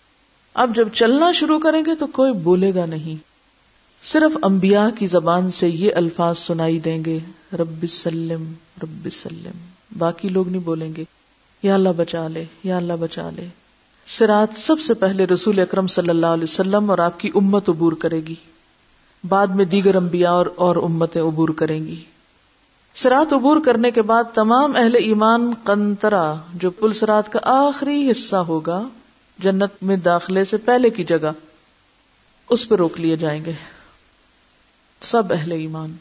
[0.54, 3.31] اب جب چلنا شروع کریں گے تو کوئی بولے گا نہیں۔
[4.04, 7.18] صرف انبیاء کی زبان سے یہ الفاظ سنائی دیں گے۔
[7.52, 9.58] رب سلم رب سلم۔
[9.98, 11.04] باقی لوگ نہیں بولیں گے۔
[11.62, 13.46] یا اللہ بچا لے، یا اللہ بچا لے۔
[14.06, 17.92] سرات سب سے پہلے رسول اکرم صلی اللہ علیہ وسلم اور آپ کی امت عبور
[17.92, 18.34] کرے گی۔
[19.28, 22.02] بعد میں دیگر انبیاء اور اور امتیں عبور کریں گی۔
[22.94, 28.36] سرات عبور کرنے کے بعد تمام اہل ایمان قنترا جو پل سرات کا آخری حصہ
[28.36, 28.88] ہوگا،
[29.38, 31.32] جنت میں داخلے سے پہلے کی جگہ،
[32.50, 33.52] اس پہ روک لیے جائیں گے۔
[35.02, 35.92] سب اہل ایمان۔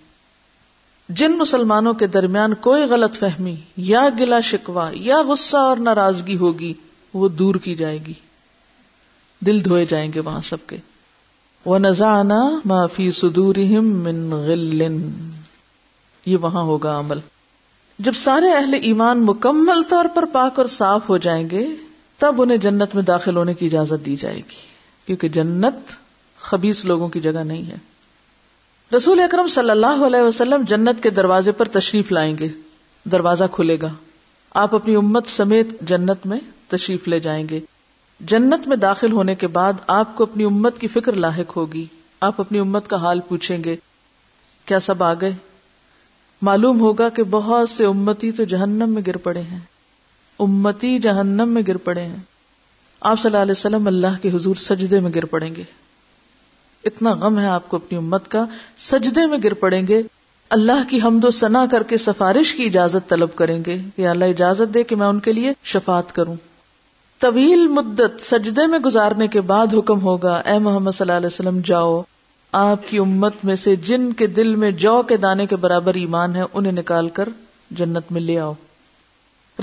[1.09, 6.73] جن مسلمانوں کے درمیان کوئی غلط فہمی، یا گلا شکوا یا غصہ اور ناراضگی ہوگی،
[7.13, 8.13] وہ دور کی جائے گی۔
[9.39, 10.77] دل دھوئے جائیں گے وہاں سب کے۔
[11.65, 13.55] وہ نذانا معافی سدور
[16.25, 17.19] یہ وہاں ہوگا عمل۔
[17.99, 21.67] جب سارے اہل ایمان مکمل طور پر پاک اور صاف ہو جائیں گے،
[22.17, 24.67] تب انہیں جنت میں داخل ہونے کی اجازت دی جائے گی۔
[25.05, 25.75] کیونکہ جنت
[26.39, 27.90] خبیص لوگوں کی جگہ نہیں ہے۔
[28.95, 32.47] رسول اکرم صلی اللہ علیہ وسلم جنت کے دروازے پر تشریف لائیں گے۔
[33.03, 33.87] دروازہ کھلے گا۔
[34.51, 37.59] آپ اپنی امت سمیت جنت میں تشریف لے جائیں گے۔
[38.19, 41.85] جنت میں داخل ہونے کے بعد آپ کو اپنی امت کی فکر لاحق ہوگی۔
[42.21, 43.75] آپ اپنی امت کا حال پوچھیں گے۔
[44.65, 45.33] کیا سب آ گئے؟
[46.41, 49.59] معلوم ہوگا کہ بہت سے امتی تو جہنم میں گر پڑے ہیں۔
[50.39, 52.17] امتی جہنم میں گر پڑے ہیں۔
[53.01, 55.63] آپ صلی اللہ علیہ وسلم اللہ کے حضور سجدے میں گر پڑیں گے۔
[56.85, 58.45] اتنا غم ہے آپ کو اپنی امت کا،
[58.77, 60.01] سجدے میں گر پڑیں گے۔
[60.49, 64.25] اللہ کی حمد و ثنا کر کے سفارش کی اجازت طلب کریں گے۔ کہ اللہ
[64.25, 66.35] اجازت دے کہ میں ان کے لیے شفات کروں۔
[67.19, 71.61] طویل مدت سجدے میں گزارنے کے بعد حکم ہوگا، اے محمد صلی اللہ علیہ وسلم،
[71.63, 72.01] جاؤ۔
[72.51, 76.35] آپ کی امت میں سے جن کے دل میں جو کے دانے کے برابر ایمان
[76.35, 77.29] ہے، انہیں نکال کر
[77.71, 78.53] جنت میں لے آؤ۔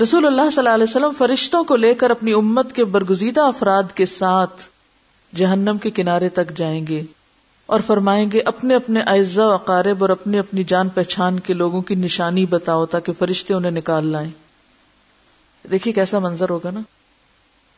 [0.01, 3.83] رسول اللہ صلی اللہ علیہ وسلم فرشتوں کو لے کر اپنی امت کے برگزیدہ افراد
[3.95, 4.61] کے ساتھ
[5.35, 7.01] جہنم کے کنارے تک جائیں گے
[7.65, 11.81] اور فرمائیں گے، اپنے اپنے اعزا و اقارب اور اپنی اپنی جان پہچان کے لوگوں
[11.81, 14.29] کی نشانی بتاؤ تاکہ فرشتے انہیں نکال لائیں۔
[15.71, 16.79] دیکھیے کیسا منظر ہوگا نا۔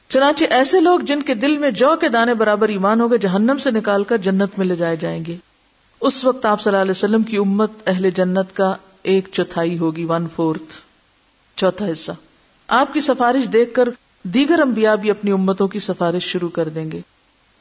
[0.10, 3.72] چنانچہ ایسے لوگ جن کے دل میں جو کے دانے برابر ایمان ہوگا جہنم سے
[3.72, 5.36] نکال کر جنت میں لے جائے جائیں گے۔
[6.02, 10.06] اس وقت آپ صلی اللہ علیہ وسلم کی امت اہل جنت کا ایک چوتھائی ہوگی
[10.06, 10.74] ون فورتھ
[11.56, 12.12] چوتھا حصہ۔
[12.68, 13.90] آپ کی سفارش دیکھ کر
[14.24, 17.02] دیگر انبیاء بھی اپنی امتوں کی سفارش شروع کر دیں گے۔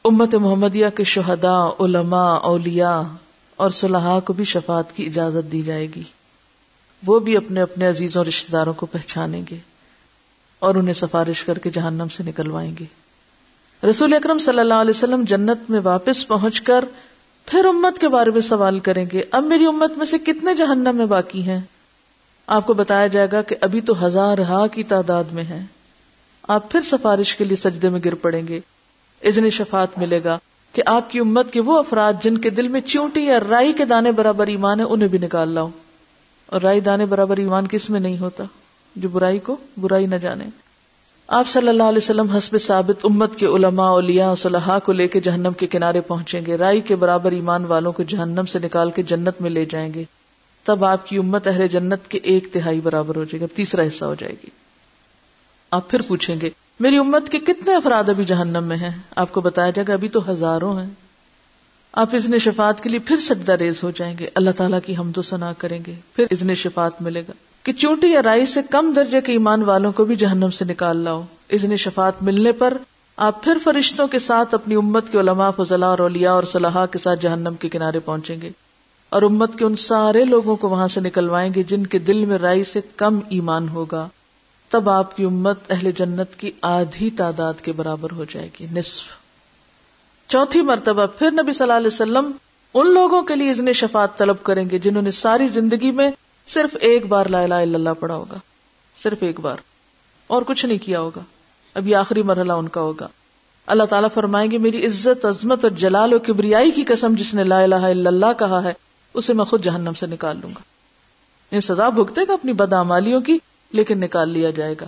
[0.03, 3.01] امت محمدیہ کے شہداء، علماء، اولیاء
[3.55, 6.03] اور صلاح کو بھی شفاعت کی اجازت دی جائے گی۔
[7.05, 9.57] وہ بھی اپنے اپنے عزیزوں رشتے داروں کو پہچانیں گے
[10.59, 12.85] اور انہیں سفارش کر کے جہنم سے نکلوائیں گے۔
[13.89, 16.85] رسول اکرم صلی اللہ علیہ وسلم جنت میں واپس پہنچ کر
[17.45, 20.95] پھر امت کے بارے میں سوال کریں گے، اب میری امت میں سے کتنے جہنم
[20.95, 21.61] میں باقی ہیں؟
[22.47, 25.65] آپ کو بتایا جائے گا کہ ابھی تو ہزار ہا کی تعداد میں ہیں۔
[26.47, 28.59] آپ پھر سفارش کے لیے سجدے میں گر پڑیں گے۔
[29.23, 30.39] اذن شفاعت ملے گا
[30.73, 33.85] کہ آپ کی امت کے وہ افراد جن کے دل میں چونٹی یا رائی کے
[33.85, 35.69] دانے برابر ایمان ہے انہیں بھی نکال لاؤ۔
[36.45, 38.43] اور رائی دانے برابر ایمان کس میں نہیں ہوتا؟
[38.95, 40.45] جو برائی کو برائی نہ جانے۔
[41.27, 45.19] آپ صلی اللہ علیہ وسلم حسب ثابت امت کے علماء، اولیاء صلاح کو لے کے
[45.19, 49.03] جہنم کے کنارے پہنچیں گے۔ رائی کے برابر ایمان والوں کو جہنم سے نکال کے
[49.03, 50.03] جنت میں لے جائیں گے۔
[50.63, 54.05] تب آپ کی امت اہل جنت کے ایک تہائی برابر ہو جائے گا تیسرا حصہ
[54.05, 54.49] ہو جائے گی۔
[55.71, 56.49] آپ پھر پوچھیں گے
[56.81, 60.09] میری امت کے کتنے افراد ابھی جہنم میں ہیں؟ آپ کو بتایا جائے گا، ابھی
[60.09, 60.89] تو ہزاروں ہیں۔
[61.93, 64.97] آپ اس نے شفات کے لیے پھر سجدہ ریز ہو جائیں گے۔ اللہ تعالیٰ کی
[64.97, 67.31] ہم تو سنا کریں گے، پھر اس نے شفات ملے گا۔
[67.63, 70.97] کہ چونٹی یا رائی سے کم درجے کے ایمان والوں کو بھی جہنم سے نکال
[70.97, 72.77] لاؤ۔ اس نے شفات ملنے پر
[73.17, 76.97] آپ پھر فرشتوں کے ساتھ اپنی امت کے علماء فضلہ اور اولیاء اور صلاح کے
[76.97, 78.49] ساتھ جہنم کے کنارے پہنچیں گے۔
[79.09, 82.37] اور امت کے ان سارے لوگوں کو وہاں سے نکلوائیں گے جن کے دل میں
[82.37, 84.07] رائی سے کم ایمان ہوگا۔
[84.71, 89.05] تب آپ کی امت اہل جنت کی آدھی تعداد کے برابر ہو جائے گی، نصف۔
[90.27, 92.31] چوتھی مرتبہ پھر نبی صلی اللہ علیہ وسلم
[92.73, 96.11] ان لوگوں کے لیے ازن شفات طلب کریں گے جنہوں نے ساری زندگی میں
[96.47, 98.37] صرف ایک بار لا الہ الا اللہ پڑھا ہوگا۔
[99.03, 99.57] صرف ایک بار۔
[100.27, 101.21] اور کچھ نہیں کیا ہوگا۔
[101.73, 103.07] اب یہ آخری مرحلہ ان کا ہوگا۔
[103.67, 107.43] اللہ تعالیٰ فرمائیں گے، میری عزت، عظمت اور جلال و کبریائی کی قسم جس نے
[107.43, 108.73] لا الہ الا اللہ کہا ہے،
[109.13, 110.61] اسے میں خود جہنم سے نکال لوں گا۔
[111.55, 113.37] یہ سزا بھگتے گا اپنی بدامالیوں کی
[113.73, 114.85] لیکن نکال لیا جائے گا۔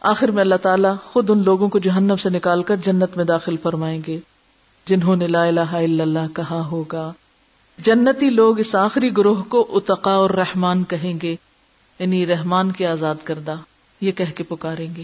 [0.00, 3.56] آخر میں اللہ تعالیٰ خود ان لوگوں کو جہنم سے نکال کر جنت میں داخل
[3.56, 4.18] فرمائیں گے،
[4.86, 7.12] جنہوں نے لا الہ الا اللہ کہا ہوگا۔
[7.78, 11.36] جنتی لوگ اس آخری گروہ کو اتقا اور رحمان کہیں گے
[11.98, 13.54] یعنی رحمان کے آزاد کردہ،
[14.00, 15.02] یہ کہہ کے پکاریں گے۔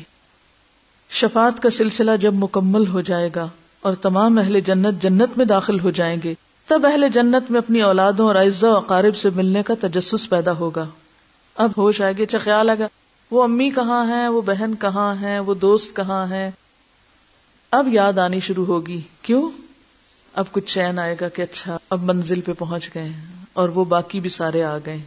[1.11, 3.49] شفات کا سلسلہ جب مکمل ہو جائے گا
[3.81, 6.35] اور تمام اہل جنت جنت میں داخل ہو جائیں گے،
[6.67, 10.53] تب اہل جنت میں اپنی اولادوں اور عزا و اقارب سے ملنے کا تجسس پیدا
[10.53, 10.87] ہوگا۔
[11.57, 12.89] اب ہوش آئے گی اچھا خیال آئے گا۔
[13.31, 16.51] وہ امی کہاں ہے وہ بہن کہاں ہے وہ دوست کہاں ہے
[17.71, 19.51] اب یاد آنی شروع ہوگی۔ کیوں؟
[20.35, 23.09] اب کچھ چین آئے گا کہ اچھا اب منزل پہ پہنچ گئے
[23.53, 24.99] اور وہ باقی بھی سارے آ گئے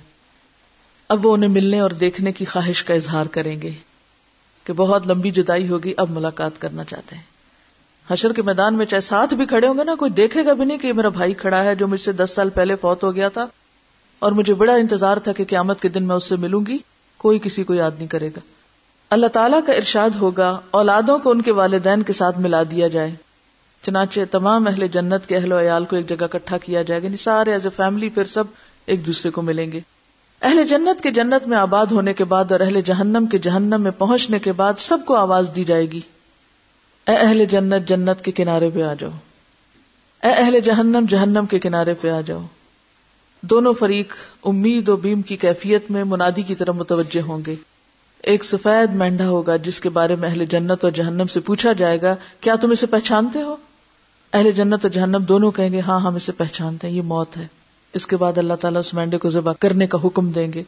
[1.09, 3.71] اب وہ انہیں ملنے اور دیکھنے کی خواہش کا اظہار کریں گے
[4.63, 7.23] کہ بہت لمبی جدائی ہوگی، اب ملاقات کرنا چاہتے ہیں۔
[8.11, 10.65] حشر کے میدان میں چاہے ساتھ بھی کھڑے ہوں گے نا، کوئی دیکھے گا بھی
[10.65, 13.29] نہیں کہ میرا بھائی کھڑا ہے جو مجھ سے دس سال پہلے فوت ہو گیا
[13.29, 13.47] تھا۔
[14.19, 16.77] اور مجھے بڑا انتظار تھا کہ قیامت کے دن میں اس سے ملوں گی،
[17.17, 18.39] کوئی کسی کو یاد نہیں کرے گا۔
[19.09, 23.11] اللہ تعالیٰ کا ارشاد ہوگا، اولادوں کو ان کے والدین کے ساتھ ملا دیا جائے۔
[23.81, 27.05] چنانچہ تمام اہل جنت کے اہل و عیال کو ایک جگہ کٹھا کیا جائے گا
[27.05, 28.43] یعنی سارے ایز اے فیملی پھر سب
[28.85, 29.79] ایک دوسرے کو ملیں گے۔
[30.41, 33.91] اہل جنت کے جنت میں آباد ہونے کے بعد اور اہل جہنم کے جہنم میں
[33.91, 36.01] پہنچنے کے بعد سب کو آواز دی جائے گی۔
[37.07, 39.11] اے اہل جنت جنت کے کنارے پہ آ جاؤ۔
[40.23, 42.41] اے اہل جہنم جہنم کے کنارے پہ آ جاؤ۔
[43.41, 44.13] دونوں فریق
[44.43, 47.55] امید و بیم کی کیفیت میں منادی کی طرف متوجہ ہوں گے۔
[48.23, 52.01] ایک سفید مینڈا ہوگا جس کے بارے میں اہل جنت اور جہنم سے پوچھا جائے
[52.01, 53.55] گا، کیا تم اسے پہچانتے ہو؟
[54.33, 57.47] اہل جنت اور جہنم دونوں کہیں گے ہاں ہم اسے پہچانتے ہیں، یہ موت ہے۔
[57.93, 60.63] اس کے بعد اللہ تعالیٰ اس مینڈے کو ذبح کرنے کا حکم دیں گے۔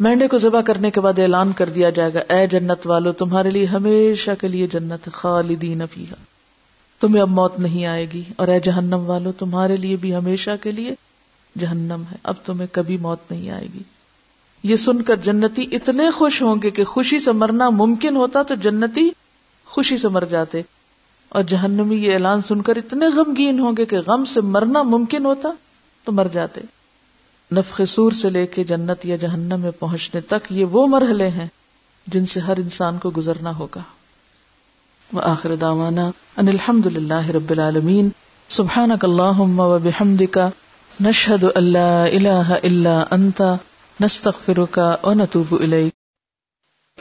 [0.00, 3.50] مینڈے کو ذبح کرنے کے بعد اعلان کر دیا جائے گا، اے جنت والو، تمہارے
[3.50, 6.14] لیے ہمیشہ کے لیے جنت خالدین فیہا۔
[7.00, 10.70] تمہیں اب موت نہیں آئے گی، اور اے جہنم والو، تمہارے لیے بھی ہمیشہ کے
[10.70, 10.94] لیے
[11.58, 13.82] جہنم ہے۔ اب تمہیں کبھی موت نہیں آئے گی۔
[14.62, 18.54] یہ سن کر جنتی اتنے خوش ہوں گے کہ خوشی سے مرنا ممکن ہوتا تو
[18.54, 19.10] جنتی
[19.64, 20.62] خوشی سے مر جاتے۔
[21.28, 25.24] اور جہنمی یہ اعلان سن کر اتنے غمگین ہوں گے کہ غم سے مرنا ممکن
[25.24, 25.48] ہوتا
[26.04, 26.60] تو مر جاتے۔
[27.52, 31.46] نفخ سور سے لے کے جنت یا جہنم میں پہنچنے تک یہ وہ مرحلے ہیں
[32.06, 33.82] جن سے ہر انسان کو گزرنا ہوگا۔
[35.12, 38.08] وآخر دعوانا ان الحمد للہ رب العالمین۔
[38.48, 40.38] سبحانک اللہم و بحمدک
[41.00, 43.42] نشہد ان لا الہ الا انت
[44.00, 45.92] نستغفرک و نتوب الیک.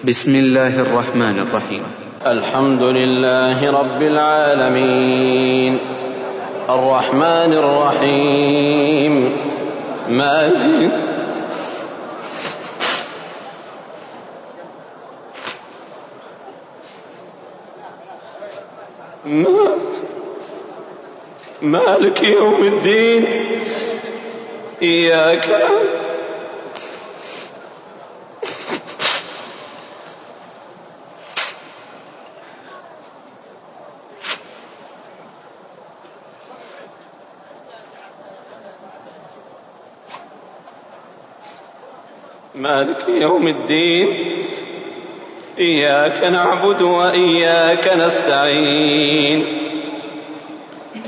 [0.03, 1.83] بسم اللہ الرحمن الرحیم.
[2.19, 5.77] الحمد لله رب العالمين
[6.67, 9.35] الرحمن الرحيم
[10.09, 10.89] مالك
[19.25, 19.94] ما-
[21.61, 23.25] مالك يوم الدين
[24.81, 25.49] إياك
[42.55, 44.37] مالك يوم الدين
[45.59, 49.64] إياك نعبد وإياك نستعين